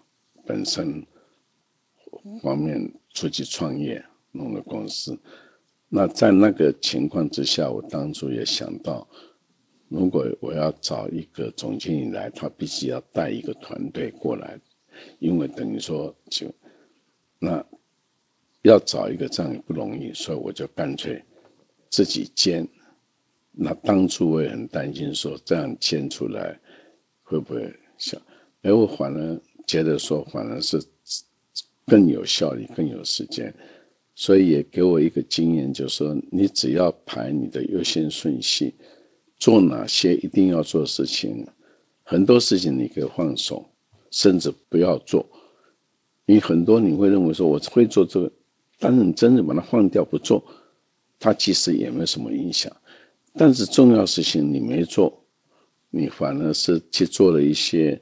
[0.44, 1.06] 本身
[2.42, 5.18] 方面出去创业弄了公司。
[5.88, 9.06] 那在那个情况之下，我当初也想到，
[9.88, 14.58] 如果我要找一个总经理来，他必须要带一个团队过来，
[15.18, 16.50] 因为等于说就
[17.38, 17.62] 那
[18.62, 21.22] 要找一个这样也不容易，所以我就干脆
[21.90, 22.66] 自己兼。
[23.50, 26.58] 那当初我也很担心说这样兼出来
[27.22, 28.18] 会不会像，
[28.62, 30.82] 而我反而觉得说反而是
[31.86, 33.52] 更有效率、更有时间。
[34.14, 38.74] 所以也给我一个经验，就是说你只要排你的优先顺序，
[39.38, 41.46] 做哪些一定要做事情，
[42.02, 43.64] 很多事情你可以放手，
[44.10, 45.26] 甚至不要做。
[46.26, 48.30] 你很多你会认为说我会做这个，
[48.78, 50.44] 但是你真的把它放掉不做，
[51.18, 52.70] 它其实也没什么影响。
[53.32, 55.24] 但是重要事情你没做，
[55.88, 58.00] 你反而是去做了一些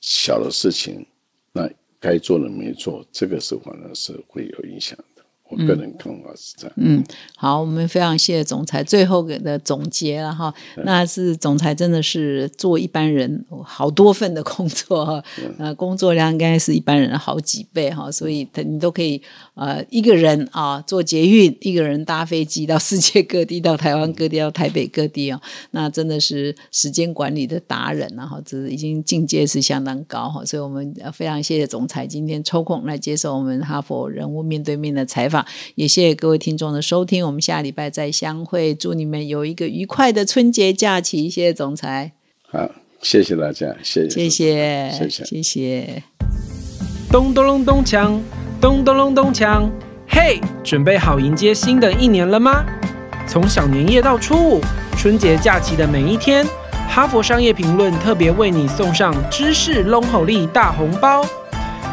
[0.00, 1.06] 小的事情，
[1.52, 1.68] 那
[2.00, 5.17] 该做的没做，这个是反而是会有影响的。
[5.50, 6.72] 我个人看法是这样。
[6.76, 7.02] 嗯，
[7.36, 10.52] 好，我们非常谢谢总裁最后给的总结了哈。
[10.84, 15.24] 那是总裁真的是做一般人好多份的工作哈，
[15.58, 19.20] 呃，工作量应该是一般人的好几倍哈，所以他你都可以
[19.54, 25.40] 呃一个人啊做捷运，一个人搭飞机到世界各地，到台湾各地，到台北各地哦，
[25.70, 35.37] 那真的是时间管理的达人了哈，这已经境界是相当高哈，所以我们非常谢谢总裁今天抽空来接受我们哈佛人物面对面的采访。
[35.74, 38.74] 也谢谢各位听众的收听，我们下礼拜再相会。
[38.74, 41.28] 祝你们有一个愉快的春节假期。
[41.30, 42.12] 谢谢总裁，
[42.50, 42.70] 好，
[43.02, 46.02] 谢谢大家，谢谢，谢谢，谢谢，谢谢。
[47.10, 48.20] 咚咚隆咚锵，
[48.60, 49.68] 咚咚隆咚锵，
[50.08, 52.64] 嘿，准备好迎接新的一年了吗？
[53.26, 54.60] 从小年夜到初五，
[54.96, 56.46] 春节假期的每一天，
[56.88, 61.24] 哈佛商业评论特别为你送上知识隆好利大红包。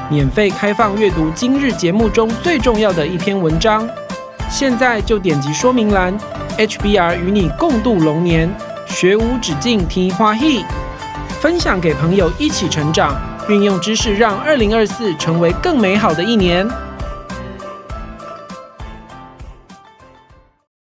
[0.08, 3.88] 免费开放阅读今日节目中最重要的一篇文章，
[4.50, 6.16] 现在就点击说明栏
[6.60, 8.48] ，HBR 与你共度龙年，
[8.86, 10.64] 学无止境听花艺，
[11.42, 16.68] 分享给朋友一起成长，运用知识让二零二四成为更美好的一年。